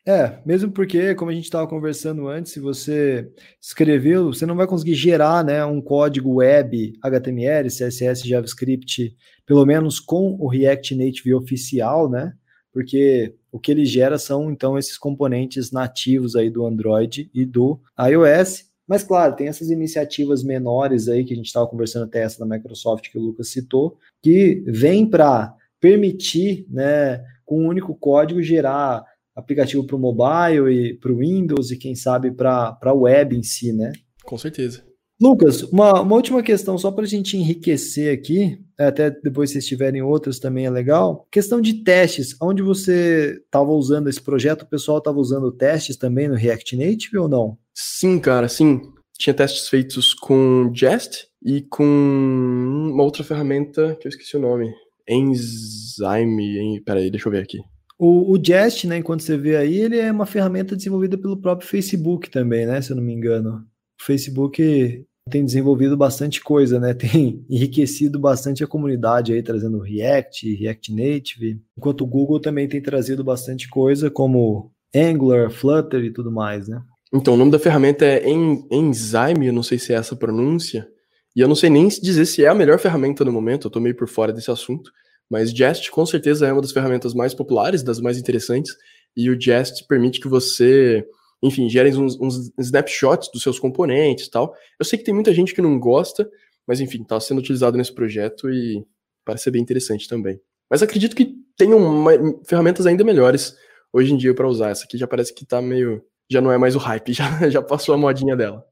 É, 0.07 0.39
mesmo 0.45 0.71
porque, 0.71 1.15
como 1.15 1.31
a 1.31 1.35
gente 1.35 1.45
estava 1.45 1.67
conversando 1.67 2.29
antes, 2.29 2.53
se 2.53 2.61
você 2.61 3.27
escreveu, 3.59 4.27
você 4.27 4.45
não 4.45 4.55
vai 4.55 4.67
conseguir 4.67 4.95
gerar 4.95 5.43
né, 5.43 5.65
um 5.65 5.81
código 5.81 6.35
web 6.35 6.93
HTML, 7.03 7.69
CSS, 7.71 8.29
JavaScript, 8.29 9.17
pelo 9.47 9.65
menos 9.65 9.99
com 9.99 10.37
o 10.39 10.47
React 10.47 10.95
Native 10.95 11.35
oficial, 11.35 12.11
né? 12.11 12.35
Porque 12.71 13.35
o 13.51 13.59
que 13.59 13.71
ele 13.71 13.87
gera 13.87 14.19
são, 14.19 14.51
então, 14.51 14.77
esses 14.77 14.99
componentes 14.99 15.71
nativos 15.71 16.37
aí 16.37 16.51
do 16.51 16.67
Android 16.67 17.31
e 17.33 17.47
do 17.47 17.81
iOS. 17.99 18.65
Mas, 18.87 19.03
claro, 19.03 19.35
tem 19.35 19.49
essas 19.49 19.71
iniciativas 19.71 20.43
menores 20.43 21.09
aí 21.09 21.25
que 21.25 21.33
a 21.33 21.37
gente 21.37 21.47
estava 21.47 21.67
conversando 21.67 22.05
até 22.05 22.23
essa 22.23 22.45
da 22.45 22.57
Microsoft 22.57 23.11
que 23.11 23.17
o 23.17 23.23
Lucas 23.23 23.49
citou, 23.49 23.97
que 24.23 24.63
vem 24.67 25.09
para 25.09 25.55
permitir, 25.81 26.67
né, 26.69 27.25
com 27.47 27.63
um 27.63 27.69
único 27.69 27.95
código, 27.95 28.43
gerar 28.43 29.03
aplicativo 29.35 29.87
para 29.87 29.97
o 29.97 29.99
mobile 29.99 30.71
e 30.71 30.95
para 30.95 31.13
o 31.13 31.19
Windows 31.19 31.71
e 31.71 31.77
quem 31.77 31.95
sabe 31.95 32.31
para 32.31 32.79
a 32.81 32.93
web 32.93 33.37
em 33.37 33.43
si, 33.43 33.73
né? 33.73 33.93
Com 34.25 34.39
certeza. 34.39 34.83
Lucas, 35.21 35.63
uma, 35.63 36.03
uma 36.03 36.17
última 36.17 36.43
questão 36.43 36.77
só 36.77 36.91
para 36.91 37.05
a 37.05 37.09
gente 37.09 37.37
enriquecer 37.37 38.13
aqui, 38.13 38.59
até 38.79 39.11
depois 39.11 39.51
se 39.51 39.61
tiverem 39.61 40.03
outras 40.03 40.39
também 40.39 40.67
é 40.67 40.71
legal. 40.71 41.27
Questão 41.31 41.61
de 41.61 41.85
testes, 41.85 42.37
onde 42.43 42.63
você 42.63 43.41
estava 43.45 43.71
usando 43.71 44.09
esse 44.09 44.21
projeto, 44.21 44.63
o 44.63 44.69
pessoal 44.69 44.99
estava 44.99 45.19
usando 45.19 45.53
testes 45.53 45.97
também 45.97 46.29
no 46.29 46.35
React 46.35 46.77
Native 46.77 47.19
ou 47.19 47.29
não? 47.29 47.57
Sim, 47.73 48.19
cara, 48.19 48.49
sim. 48.49 48.81
Tinha 49.17 49.33
testes 49.33 49.69
feitos 49.69 50.13
com 50.13 50.73
Jest 50.75 51.29
e 51.45 51.63
com 51.63 51.85
uma 51.85 53.05
outra 53.05 53.23
ferramenta 53.23 53.97
que 54.01 54.09
eu 54.09 54.11
esqueci 54.11 54.37
o 54.37 54.41
nome. 54.41 54.75
Enzyme. 55.09 56.81
Peraí, 56.85 57.11
deixa 57.11 57.29
eu 57.29 57.33
ver 57.33 57.43
aqui. 57.43 57.59
O, 58.05 58.33
o 58.33 58.45
Jest, 58.45 58.87
né, 58.87 58.99
enquanto 58.99 59.23
você 59.23 59.35
vê 59.35 59.57
aí, 59.57 59.79
ele 59.79 59.99
é 59.99 60.13
uma 60.13 60.27
ferramenta 60.27 60.77
desenvolvida 60.77 61.17
pelo 61.17 61.39
próprio 61.39 61.67
Facebook 61.67 62.29
também, 62.29 62.67
né, 62.67 62.83
se 62.83 62.93
eu 62.93 62.97
não 62.97 63.03
me 63.03 63.15
engano. 63.15 63.65
O 63.99 64.05
Facebook 64.05 65.07
tem 65.31 65.43
desenvolvido 65.43 65.97
bastante 65.97 66.43
coisa, 66.43 66.79
né, 66.79 66.93
tem 66.93 67.43
enriquecido 67.49 68.19
bastante 68.19 68.63
a 68.63 68.67
comunidade 68.67 69.33
aí, 69.33 69.43
trazendo 69.43 69.79
React, 69.79 70.55
React 70.55 70.93
Native, 70.95 71.63
enquanto 71.79 72.03
o 72.03 72.07
Google 72.07 72.39
também 72.39 72.69
tem 72.69 72.83
trazido 72.83 73.25
bastante 73.25 73.71
coisa, 73.71 74.11
como 74.11 74.71
Angular, 74.95 75.51
Flutter 75.51 76.05
e 76.05 76.13
tudo 76.13 76.31
mais, 76.31 76.69
né. 76.69 76.83
Então, 77.11 77.33
o 77.33 77.37
nome 77.39 77.53
da 77.53 77.59
ferramenta 77.59 78.05
é 78.05 78.29
Enzyme, 78.29 79.47
eu 79.47 79.53
não 79.53 79.63
sei 79.63 79.79
se 79.79 79.95
é 79.95 79.97
essa 79.97 80.15
pronúncia, 80.15 80.87
e 81.35 81.41
eu 81.41 81.49
não 81.49 81.55
sei 81.55 81.71
nem 81.71 81.89
dizer 81.89 82.27
se 82.27 82.45
é 82.45 82.49
a 82.49 82.55
melhor 82.55 82.79
ferramenta 82.79 83.25
no 83.25 83.33
momento, 83.33 83.67
eu 83.67 83.71
tô 83.71 83.81
meio 83.81 83.97
por 83.97 84.09
fora 84.09 84.31
desse 84.31 84.51
assunto, 84.51 84.91
mas 85.31 85.51
Jest 85.51 85.91
com 85.91 86.05
certeza 86.05 86.47
é 86.47 86.53
uma 86.53 86.61
das 86.61 86.73
ferramentas 86.73 87.15
mais 87.15 87.35
populares, 87.35 87.83
das 87.83 88.01
mais 88.01 88.19
interessantes, 88.19 88.75
e 89.17 89.31
o 89.31 89.41
Jest 89.41 89.87
permite 89.87 90.21
que 90.21 90.29
você, 90.29 91.07
enfim, 91.43 91.69
gere 91.69 91.95
uns, 91.97 92.19
uns 92.21 92.53
snapshots 92.59 93.31
dos 93.33 93.43
seus 93.43 93.59
componentes 93.59 94.27
e 94.27 94.31
tal. 94.31 94.55
Eu 94.79 94.85
sei 94.85 94.99
que 94.99 95.05
tem 95.05 95.15
muita 95.15 95.33
gente 95.33 95.55
que 95.55 95.63
não 95.63 95.79
gosta, 95.79 96.29
mas 96.67 96.81
enfim, 96.81 97.03
está 97.03 97.19
sendo 97.21 97.39
utilizado 97.39 97.77
nesse 97.77 97.95
projeto 97.95 98.51
e 98.51 98.85
parece 99.25 99.45
ser 99.45 99.51
bem 99.51 99.63
interessante 99.63 100.09
também. 100.09 100.41
Mas 100.71 100.83
acredito 100.83 101.15
que 101.15 101.35
tenham 101.57 101.79
uma, 101.79 102.13
ferramentas 102.47 102.87
ainda 102.87 103.05
melhores 103.05 103.57
hoje 103.93 104.13
em 104.13 104.17
dia 104.17 104.35
para 104.35 104.49
usar. 104.49 104.71
Essa 104.71 104.85
aqui 104.85 104.99
já 104.99 105.07
parece 105.07 105.33
que 105.35 105.45
está 105.45 105.63
meio. 105.63 106.03
Já 106.31 106.41
não 106.41 106.51
é 106.51 106.59
mais 106.59 106.75
o 106.75 106.79
hype, 106.79 107.13
já, 107.15 107.49
já 107.49 107.63
passou 107.63 107.95
a 107.95 107.99
modinha 107.99 108.37
dela. 108.37 108.65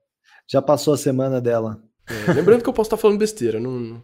Já 0.51 0.61
passou 0.61 0.95
a 0.95 0.99
semana 0.99 1.41
dela. 1.41 1.81
É, 2.09 2.33
lembrando 2.33 2.63
que 2.63 2.69
eu 2.69 2.73
posso 2.73 2.89
estar 2.89 2.97
falando 2.97 3.19
besteira, 3.19 3.61
não, 3.61 4.03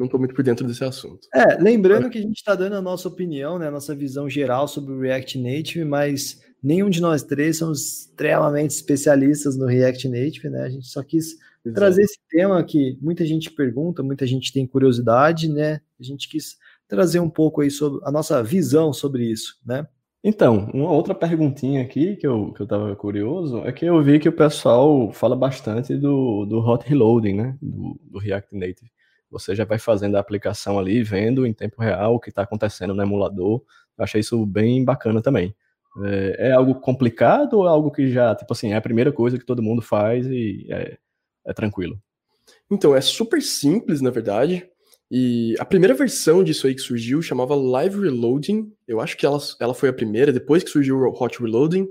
não 0.00 0.06
estou 0.06 0.18
muito 0.18 0.34
por 0.34 0.42
dentro 0.42 0.66
desse 0.66 0.82
assunto. 0.82 1.28
É, 1.32 1.56
lembrando 1.62 2.08
que 2.08 2.18
a 2.18 2.22
gente 2.22 2.38
está 2.38 2.54
dando 2.54 2.74
a 2.74 2.82
nossa 2.82 3.06
opinião, 3.06 3.58
né, 3.58 3.68
a 3.68 3.70
nossa 3.70 3.94
visão 3.94 4.28
geral 4.28 4.66
sobre 4.66 4.92
o 4.92 5.00
React 5.00 5.38
Native, 5.38 5.84
mas 5.84 6.40
nenhum 6.62 6.88
de 6.88 7.00
nós 7.00 7.22
três 7.22 7.58
somos 7.58 8.06
extremamente 8.06 8.70
especialistas 8.70 9.56
no 9.56 9.66
React 9.66 10.08
Native, 10.08 10.48
né? 10.48 10.62
A 10.62 10.70
gente 10.70 10.88
só 10.88 11.02
quis 11.02 11.36
Exato. 11.64 11.74
trazer 11.74 12.02
esse 12.02 12.18
tema 12.30 12.64
que 12.64 12.98
muita 13.00 13.24
gente 13.26 13.50
pergunta, 13.50 14.02
muita 14.02 14.26
gente 14.26 14.52
tem 14.52 14.66
curiosidade, 14.66 15.48
né? 15.48 15.80
A 15.98 16.02
gente 16.02 16.28
quis 16.28 16.56
trazer 16.88 17.20
um 17.20 17.30
pouco 17.30 17.60
aí 17.60 17.70
sobre 17.70 18.00
a 18.04 18.10
nossa 18.10 18.42
visão 18.42 18.92
sobre 18.92 19.30
isso, 19.30 19.58
né? 19.64 19.86
Então, 20.22 20.70
uma 20.74 20.90
outra 20.90 21.14
perguntinha 21.14 21.82
aqui 21.82 22.16
que 22.16 22.26
eu, 22.26 22.52
que 22.52 22.60
eu 22.60 22.66
tava 22.66 22.94
curioso 22.94 23.58
é 23.64 23.72
que 23.72 23.86
eu 23.86 24.02
vi 24.02 24.18
que 24.18 24.28
o 24.28 24.32
pessoal 24.32 25.10
fala 25.12 25.34
bastante 25.34 25.94
do, 25.96 26.44
do 26.44 26.58
hot 26.58 26.86
reloading, 26.86 27.34
né? 27.34 27.58
Do, 27.60 27.98
do 28.02 28.18
React 28.18 28.54
Native. 28.54 28.90
Você 29.30 29.54
já 29.54 29.64
vai 29.64 29.78
fazendo 29.78 30.16
a 30.16 30.20
aplicação 30.20 30.78
ali, 30.78 31.02
vendo 31.02 31.46
em 31.46 31.52
tempo 31.52 31.80
real 31.80 32.14
o 32.14 32.20
que 32.20 32.30
está 32.30 32.42
acontecendo 32.42 32.94
no 32.94 33.02
emulador. 33.02 33.62
Eu 33.96 34.04
achei 34.04 34.20
isso 34.20 34.44
bem 34.44 34.84
bacana 34.84 35.22
também. 35.22 35.54
É, 36.04 36.48
é, 36.48 36.52
algo 36.52 36.74
complicado 36.76 37.58
ou 37.58 37.66
é 37.66 37.68
algo 37.68 37.90
que 37.90 38.10
já, 38.10 38.34
tipo 38.34 38.52
assim, 38.52 38.72
é 38.72 38.76
a 38.76 38.80
primeira 38.80 39.12
coisa 39.12 39.38
que 39.38 39.44
todo 39.44 39.62
mundo 39.62 39.82
faz 39.82 40.26
e 40.26 40.66
é, 40.70 40.98
é 41.46 41.52
tranquilo? 41.52 42.00
Então, 42.70 42.94
é 42.94 43.00
super 43.00 43.42
simples, 43.42 44.00
na 44.00 44.10
verdade. 44.10 44.68
E 45.10 45.56
a 45.58 45.64
primeira 45.64 45.94
versão 45.94 46.44
disso 46.44 46.66
aí 46.68 46.74
que 46.74 46.80
surgiu 46.80 47.20
chamava 47.20 47.54
Live 47.54 48.00
Reloading. 48.00 48.72
Eu 48.86 49.00
acho 49.00 49.16
que 49.16 49.26
ela, 49.26 49.38
ela 49.58 49.74
foi 49.74 49.88
a 49.88 49.92
primeira, 49.92 50.32
depois 50.32 50.62
que 50.62 50.70
surgiu 50.70 50.98
o 50.98 51.22
Hot 51.22 51.40
Reloading. 51.40 51.82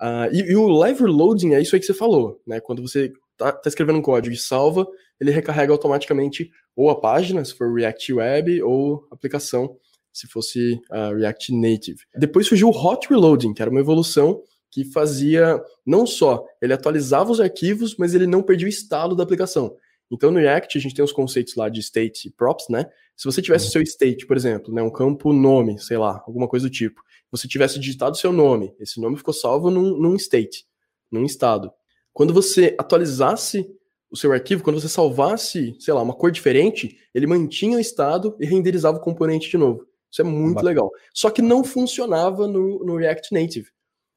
Uh, 0.00 0.28
e, 0.32 0.50
e, 0.50 0.56
o 0.56 0.66
Live 0.66 1.00
Reloading 1.00 1.54
é 1.54 1.60
isso 1.60 1.74
aí 1.74 1.80
que 1.80 1.86
você 1.86 1.94
falou, 1.94 2.40
né? 2.46 2.60
Quando 2.60 2.82
você 2.82 3.12
tá, 3.36 3.52
tá 3.52 3.68
escrevendo 3.68 3.98
um 3.98 4.02
código 4.02 4.34
e 4.34 4.38
salva, 4.38 4.86
ele 5.20 5.30
recarrega 5.30 5.72
automaticamente 5.72 6.50
ou 6.74 6.90
a 6.90 7.00
página, 7.00 7.44
se 7.44 7.54
for 7.54 7.72
React 7.72 8.12
Web, 8.14 8.62
ou 8.62 9.06
aplicação, 9.10 9.76
se 10.12 10.26
fosse 10.26 10.80
uh, 10.90 11.14
React 11.16 11.54
Native. 11.54 11.98
Depois 12.14 12.46
surgiu 12.46 12.68
o 12.68 12.70
Hot 12.70 13.08
Reloading, 13.08 13.54
que 13.54 13.62
era 13.62 13.70
uma 13.70 13.80
evolução 13.80 14.42
que 14.70 14.84
fazia 14.84 15.62
não 15.86 16.06
só 16.06 16.44
ele 16.60 16.72
atualizava 16.72 17.30
os 17.30 17.40
arquivos, 17.40 17.96
mas 17.96 18.14
ele 18.14 18.26
não 18.26 18.42
perdia 18.42 18.66
o 18.66 18.68
estado 18.68 19.16
da 19.16 19.22
aplicação. 19.22 19.74
Então 20.10 20.30
no 20.30 20.38
React 20.38 20.78
a 20.78 20.80
gente 20.80 20.94
tem 20.94 21.04
os 21.04 21.12
conceitos 21.12 21.54
lá 21.54 21.68
de 21.68 21.80
state 21.80 22.28
e 22.28 22.30
props, 22.30 22.66
né? 22.68 22.86
Se 23.16 23.24
você 23.24 23.40
tivesse 23.40 23.68
o 23.68 23.70
seu 23.70 23.82
state, 23.82 24.26
por 24.26 24.36
exemplo, 24.36 24.72
né, 24.72 24.82
um 24.82 24.90
campo 24.90 25.32
nome, 25.32 25.78
sei 25.78 25.96
lá, 25.96 26.22
alguma 26.26 26.46
coisa 26.46 26.68
do 26.68 26.72
tipo, 26.72 27.02
você 27.30 27.48
tivesse 27.48 27.78
digitado 27.78 28.16
seu 28.16 28.32
nome, 28.32 28.74
esse 28.78 29.00
nome 29.00 29.16
ficou 29.16 29.32
salvo 29.32 29.70
num, 29.70 29.96
num 29.96 30.14
state, 30.14 30.66
num 31.10 31.24
estado. 31.24 31.72
Quando 32.16 32.32
você 32.32 32.74
atualizasse 32.78 33.70
o 34.10 34.16
seu 34.16 34.32
arquivo, 34.32 34.64
quando 34.64 34.80
você 34.80 34.88
salvasse, 34.88 35.76
sei 35.78 35.92
lá, 35.92 36.00
uma 36.00 36.14
cor 36.14 36.30
diferente, 36.30 36.96
ele 37.14 37.26
mantinha 37.26 37.76
o 37.76 37.80
estado 37.80 38.34
e 38.40 38.46
renderizava 38.46 38.96
o 38.96 39.02
componente 39.02 39.50
de 39.50 39.58
novo. 39.58 39.86
Isso 40.10 40.22
é 40.22 40.24
muito 40.24 40.64
legal. 40.64 40.90
Só 41.12 41.28
que 41.28 41.42
não 41.42 41.62
funcionava 41.62 42.48
no, 42.48 42.82
no 42.82 42.96
React 42.96 43.34
Native. 43.34 43.68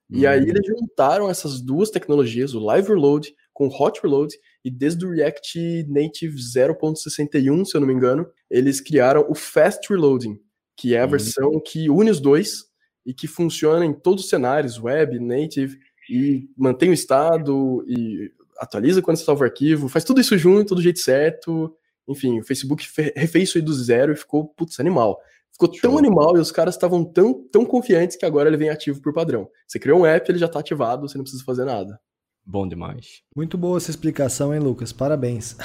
E 0.09 0.25
aí 0.25 0.39
uhum. 0.39 0.47
eles 0.47 0.65
juntaram 0.65 1.29
essas 1.29 1.59
duas 1.59 1.89
tecnologias, 1.89 2.53
o 2.53 2.63
Live 2.63 2.87
Reload 2.87 3.35
com 3.53 3.67
o 3.67 3.83
Hot 3.83 3.99
Reload, 4.01 4.33
e 4.63 4.71
desde 4.71 5.05
o 5.05 5.11
React 5.11 5.85
Native 5.89 6.37
0.61, 6.37 7.65
se 7.65 7.75
eu 7.75 7.81
não 7.81 7.87
me 7.89 7.93
engano, 7.93 8.25
eles 8.49 8.79
criaram 8.79 9.25
o 9.29 9.35
Fast 9.35 9.89
Reloading, 9.89 10.39
que 10.77 10.95
é 10.95 11.01
a 11.01 11.03
uhum. 11.03 11.11
versão 11.11 11.61
que 11.65 11.89
une 11.89 12.11
os 12.11 12.21
dois 12.21 12.63
e 13.05 13.13
que 13.13 13.27
funciona 13.27 13.85
em 13.85 13.91
todos 13.91 14.23
os 14.23 14.29
cenários, 14.29 14.79
web, 14.79 15.19
native, 15.19 15.77
e 16.09 16.49
mantém 16.57 16.89
o 16.89 16.93
estado, 16.93 17.83
e 17.87 18.31
atualiza 18.57 19.01
quando 19.01 19.17
você 19.17 19.23
salva 19.23 19.43
o 19.43 19.45
arquivo, 19.45 19.87
faz 19.87 20.03
tudo 20.03 20.19
isso 20.19 20.37
junto, 20.37 20.75
do 20.75 20.81
jeito 20.81 20.99
certo. 20.99 21.73
Enfim, 22.07 22.39
o 22.39 22.43
Facebook 22.43 22.85
refez 23.15 23.49
isso 23.49 23.57
aí 23.57 23.61
do 23.61 23.73
zero 23.73 24.11
e 24.11 24.15
ficou, 24.15 24.47
putz, 24.47 24.79
animal. 24.79 25.19
Ficou 25.51 25.71
Show. 25.73 25.81
tão 25.81 25.97
animal 25.97 26.37
e 26.37 26.39
os 26.39 26.51
caras 26.51 26.75
estavam 26.75 27.03
tão, 27.05 27.47
tão 27.49 27.65
confiantes 27.65 28.17
que 28.17 28.25
agora 28.25 28.49
ele 28.49 28.57
vem 28.57 28.69
ativo 28.69 29.01
por 29.01 29.13
padrão. 29.13 29.49
Você 29.67 29.77
criou 29.77 29.99
um 29.99 30.05
app, 30.05 30.29
ele 30.29 30.39
já 30.39 30.47
está 30.47 30.59
ativado, 30.59 31.07
você 31.07 31.17
não 31.17 31.23
precisa 31.23 31.43
fazer 31.43 31.65
nada. 31.65 31.99
Bom 32.45 32.67
demais. 32.67 33.21
Muito 33.35 33.57
boa 33.57 33.77
essa 33.77 33.91
explicação, 33.91 34.53
hein, 34.53 34.59
Lucas? 34.59 34.91
Parabéns. 34.91 35.55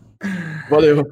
Valeu. 0.68 1.02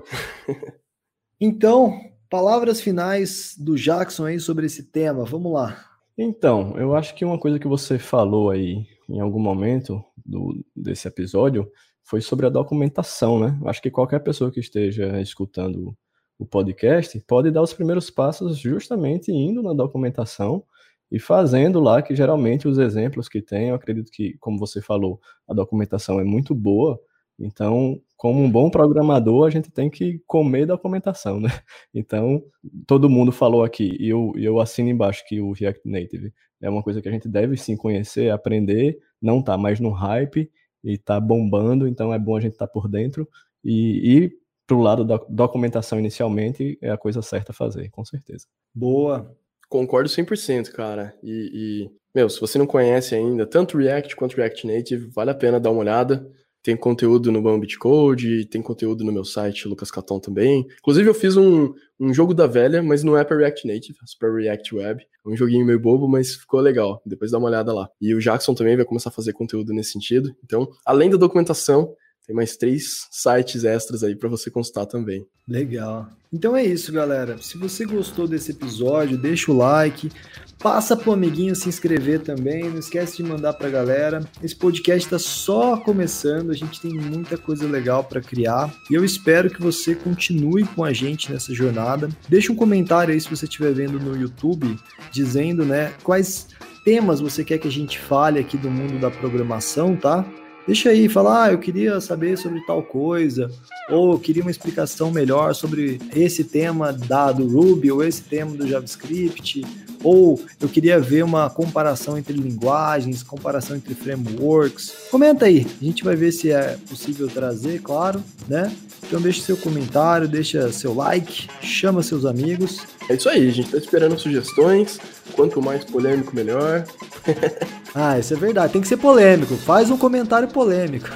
então, 1.41 1.99
palavras 2.29 2.81
finais 2.81 3.55
do 3.59 3.75
Jackson 3.75 4.27
aí 4.27 4.39
sobre 4.39 4.67
esse 4.67 4.83
tema. 4.83 5.25
Vamos 5.25 5.53
lá. 5.53 5.98
Então, 6.21 6.77
eu 6.77 6.97
acho 6.97 7.15
que 7.15 7.25
uma 7.25 7.39
coisa 7.39 7.61
que 7.61 7.69
você 7.69 7.97
falou 7.97 8.51
aí 8.51 8.85
em 9.09 9.21
algum 9.21 9.39
momento 9.39 10.05
do, 10.27 10.53
desse 10.75 11.07
episódio 11.07 11.71
foi 12.03 12.21
sobre 12.21 12.45
a 12.45 12.51
documentação, 12.51 13.39
né? 13.39 13.57
Acho 13.67 13.81
que 13.81 13.89
qualquer 13.89 14.19
pessoa 14.19 14.51
que 14.51 14.59
esteja 14.59 15.21
escutando 15.21 15.97
o 16.37 16.45
podcast 16.45 17.21
pode 17.21 17.53
dar 17.53 17.63
os 17.63 17.73
primeiros 17.73 18.11
passos 18.11 18.59
justamente 18.59 19.31
indo 19.31 19.63
na 19.63 19.73
documentação 19.73 20.65
e 21.11 21.21
fazendo 21.21 21.79
lá, 21.79 22.03
que 22.03 22.17
geralmente 22.17 22.67
os 22.67 22.79
exemplos 22.79 23.29
que 23.29 23.41
tem, 23.41 23.69
eu 23.69 23.77
acredito 23.77 24.11
que, 24.11 24.37
como 24.41 24.59
você 24.59 24.83
falou, 24.83 25.21
a 25.49 25.55
documentação 25.55 26.19
é 26.19 26.25
muito 26.25 26.53
boa, 26.53 27.01
então, 27.39 28.01
como 28.17 28.43
um 28.43 28.51
bom 28.51 28.69
programador, 28.69 29.47
a 29.47 29.51
gente 29.51 29.71
tem 29.71 29.89
que 29.89 30.21
comer 30.27 30.67
documentação, 30.67 31.39
né? 31.41 31.49
Então, 31.95 32.43
todo 32.87 33.09
mundo 33.09 33.31
falou 33.31 33.63
aqui, 33.63 33.97
e 34.01 34.09
eu, 34.09 34.33
eu 34.37 34.61
assino 34.61 34.89
embaixo 34.89 35.25
que 35.27 35.41
o 35.41 35.53
React 35.53 35.89
Native 35.89 36.33
é 36.61 36.69
uma 36.69 36.83
coisa 36.83 37.01
que 37.01 37.09
a 37.09 37.13
gente 37.13 37.29
deve 37.29 37.57
sim 37.57 37.77
conhecer, 37.77 38.31
aprender, 38.31 38.99
não 39.23 39.43
tá 39.43 39.57
mais 39.57 39.79
no 39.81 39.91
hype 39.91 40.51
e 40.83 40.99
tá 40.99 41.21
bombando, 41.21 41.87
então 41.87 42.13
é 42.13 42.19
bom 42.19 42.37
a 42.37 42.41
gente 42.41 42.53
estar 42.53 42.67
tá 42.67 42.73
por 42.73 42.89
dentro 42.89 43.29
e 43.65 44.17
ir 44.17 44.33
para 44.67 44.77
o 44.77 44.83
lado 44.83 45.05
da 45.05 45.19
documentação 45.29 45.99
inicialmente 45.99 46.79
é 46.83 46.91
a 46.91 46.99
coisa 46.99 47.23
certa 47.23 47.53
a 47.53 47.55
fazer, 47.55 47.89
com 47.91 48.05
certeza. 48.05 48.47
Boa. 48.75 49.35
Concordo 49.69 50.09
100%, 50.09 50.71
cara. 50.73 51.15
E, 51.23 51.51
e, 51.85 51.91
meu, 52.15 52.29
se 52.29 52.41
você 52.41 52.59
não 52.59 52.67
conhece 52.67 53.15
ainda 53.15 53.47
tanto 53.47 53.79
React 53.79 54.15
quanto 54.17 54.37
React 54.37 54.67
Native, 54.67 55.11
vale 55.15 55.31
a 55.31 55.35
pena 55.35 55.59
dar 55.59 55.71
uma 55.71 55.81
olhada. 55.81 56.31
Tem 56.63 56.77
conteúdo 56.77 57.31
no 57.31 57.41
Bambit 57.41 57.79
Code, 57.79 58.47
tem 58.47 58.61
conteúdo 58.61 59.05
no 59.05 59.13
meu 59.13 59.25
site, 59.25 59.69
Lucas 59.69 59.91
Caton 59.91 60.19
também. 60.19 60.67
Inclusive, 60.79 61.09
eu 61.09 61.15
fiz 61.15 61.37
um, 61.37 61.73
um 61.99 62.13
jogo 62.13 62.35
da 62.35 62.47
velha, 62.47 62.83
mas 62.83 63.03
não 63.03 63.17
é 63.17 63.25
para 63.25 63.37
React 63.37 63.67
Native, 63.67 63.97
é 64.01 64.19
para 64.19 64.35
React 64.35 64.75
Web. 64.75 65.07
Um 65.25 65.37
joguinho 65.37 65.65
meio 65.65 65.81
bobo, 65.81 66.09
mas 66.09 66.35
ficou 66.35 66.61
legal. 66.61 67.03
Depois 67.05 67.31
dá 67.31 67.39
uma 67.39 67.49
olhada 67.49 67.73
lá. 67.73 67.89
E 68.01 68.15
o 68.15 68.21
Jackson 68.21 68.55
também 68.55 68.77
vai 68.77 68.85
começar 68.85 69.11
a 69.11 69.13
fazer 69.13 69.33
conteúdo 69.33 69.73
nesse 69.73 69.93
sentido. 69.93 70.35
Então, 70.45 70.69
além 70.85 71.11
da 71.11 71.17
documentação, 71.17 71.95
tem 72.29 72.37
mais 72.37 72.59
três 72.59 73.09
sites 73.11 73.65
extras 73.65 74.05
aí 74.05 74.15
para 74.15 74.29
você 74.29 74.51
consultar 74.51 74.85
também. 74.85 75.27
Legal. 75.49 76.11
Então 76.31 76.55
é 76.55 76.63
isso, 76.63 76.93
galera. 76.93 77.39
Se 77.39 77.57
você 77.57 77.87
gostou 77.87 78.29
desse 78.29 78.51
episódio, 78.51 79.17
deixa 79.17 79.51
o 79.51 79.57
like, 79.57 80.11
passa 80.59 80.95
pro 80.95 81.15
amiguinho 81.15 81.57
se 81.57 81.71
inscrever 81.71 82.21
também, 82.21 82.69
não 82.69 82.81
esquece 82.81 83.17
de 83.17 83.23
mandar 83.23 83.55
pra 83.55 83.71
galera. 83.71 84.29
Esse 84.43 84.55
podcast 84.55 85.07
está 85.07 85.19
só 85.19 85.79
começando, 85.79 86.51
a 86.51 86.55
gente 86.55 86.79
tem 86.83 86.93
muita 86.93 87.39
coisa 87.39 87.67
legal 87.67 88.05
para 88.05 88.21
criar 88.21 88.71
e 88.91 88.95
eu 88.95 89.03
espero 89.03 89.49
que 89.49 89.63
você 89.63 89.95
continue 89.95 90.67
com 90.67 90.85
a 90.85 90.93
gente 90.93 91.33
nessa 91.33 91.55
jornada. 91.55 92.11
Deixa 92.29 92.53
um 92.53 92.57
comentário 92.57 93.15
aí 93.15 93.19
se 93.19 93.31
você 93.31 93.47
estiver 93.47 93.73
vendo 93.73 93.99
no 93.99 94.15
YouTube, 94.15 94.79
dizendo, 95.11 95.65
né, 95.65 95.95
quais 96.03 96.49
temas 96.85 97.21
você 97.21 97.43
quer 97.43 97.57
que 97.57 97.69
a 97.69 97.73
gente 97.73 97.99
fale 97.99 98.39
aqui 98.39 98.59
do 98.59 98.71
mundo 98.71 99.01
da 99.01 99.11
programação, 99.11 99.97
tá? 99.97 100.31
Deixa 100.69 100.91
aí, 100.91 101.09
fala, 101.09 101.45
ah, 101.45 101.53
eu 101.53 101.59
queria 101.59 101.99
saber 101.99 102.37
sobre 102.37 102.61
tal 102.67 102.83
coisa, 102.83 103.51
ou 103.89 104.13
eu 104.13 104.19
queria 104.19 104.43
uma 104.43 104.51
explicação 104.51 105.11
melhor 105.11 105.55
sobre 105.55 105.99
esse 106.15 106.45
tema 106.45 106.93
da, 106.93 107.33
do 107.33 107.49
Ruby, 107.49 107.91
ou 107.91 108.05
esse 108.05 108.21
tema 108.21 108.55
do 108.55 108.69
JavaScript, 108.69 109.65
ou 110.05 110.39
eu 110.61 110.69
queria 110.69 111.01
ver 111.01 111.25
uma 111.25 111.49
comparação 111.49 112.19
entre 112.19 112.35
linguagens, 112.35 113.23
comparação 113.23 113.77
entre 113.77 113.95
frameworks. 113.95 114.93
Comenta 115.11 115.47
aí, 115.47 115.67
a 115.81 115.85
gente 115.87 116.05
vai 116.05 116.15
ver 116.15 116.33
se 116.33 116.53
é 116.53 116.77
possível 116.87 117.29
trazer, 117.29 117.81
claro, 117.81 118.23
né? 118.47 118.71
Então 119.07 119.23
deixe 119.23 119.41
seu 119.41 119.57
comentário, 119.57 120.29
deixa 120.29 120.71
seu 120.71 120.93
like, 120.93 121.49
chama 121.63 122.03
seus 122.03 122.27
amigos. 122.27 122.83
É 123.09 123.15
isso 123.15 123.31
aí, 123.31 123.49
a 123.49 123.53
gente 123.53 123.71
tá 123.71 123.79
esperando 123.79 124.19
sugestões. 124.19 125.01
Quanto 125.33 125.63
mais 125.63 125.83
polêmico, 125.83 126.37
melhor. 126.37 126.85
ah, 127.95 128.19
isso 128.19 128.35
é 128.35 128.37
verdade. 128.37 128.73
Tem 128.73 128.83
que 128.83 128.89
ser 128.89 128.97
polêmico. 128.97 129.57
Faz 129.57 129.91
um 129.91 129.97
comentário 129.97 130.49
polêmico. 130.49 131.09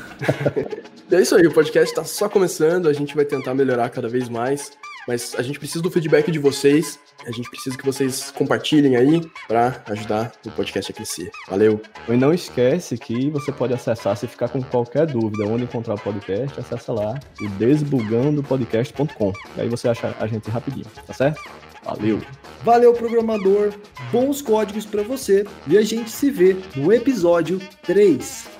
é 1.10 1.20
isso 1.20 1.36
aí, 1.36 1.46
o 1.46 1.52
podcast 1.52 1.90
está 1.90 2.04
só 2.04 2.28
começando. 2.28 2.88
A 2.88 2.92
gente 2.92 3.14
vai 3.14 3.24
tentar 3.24 3.54
melhorar 3.54 3.90
cada 3.90 4.08
vez 4.08 4.28
mais. 4.28 4.72
Mas 5.06 5.34
a 5.36 5.42
gente 5.42 5.58
precisa 5.58 5.82
do 5.82 5.90
feedback 5.90 6.30
de 6.30 6.38
vocês. 6.38 6.98
A 7.26 7.30
gente 7.30 7.50
precisa 7.50 7.76
que 7.76 7.84
vocês 7.84 8.30
compartilhem 8.30 8.96
aí 8.96 9.20
para 9.48 9.82
ajudar 9.86 10.32
o 10.46 10.50
podcast 10.50 10.92
a 10.92 10.94
crescer. 10.94 11.30
Valeu! 11.48 11.80
E 12.08 12.12
não 12.12 12.32
esquece 12.32 12.96
que 12.96 13.30
você 13.30 13.52
pode 13.52 13.74
acessar, 13.74 14.16
se 14.16 14.26
ficar 14.26 14.48
com 14.48 14.62
qualquer 14.62 15.06
dúvida 15.06 15.44
onde 15.44 15.64
encontrar 15.64 15.94
o 15.94 16.00
podcast, 16.00 16.58
acessa 16.58 16.92
lá 16.92 17.18
o 17.40 17.48
desbugandopodcast.com. 17.50 19.32
Aí 19.56 19.68
você 19.68 19.88
acha 19.88 20.14
a 20.18 20.26
gente 20.26 20.50
rapidinho, 20.50 20.86
tá 21.06 21.12
certo? 21.12 21.40
Valeu! 21.84 22.20
Valeu, 22.64 22.92
programador! 22.92 23.72
Bons 24.12 24.40
códigos 24.40 24.86
para 24.86 25.02
você 25.02 25.44
e 25.66 25.76
a 25.76 25.82
gente 25.82 26.10
se 26.10 26.30
vê 26.30 26.56
no 26.76 26.92
episódio 26.92 27.60
3. 27.82 28.51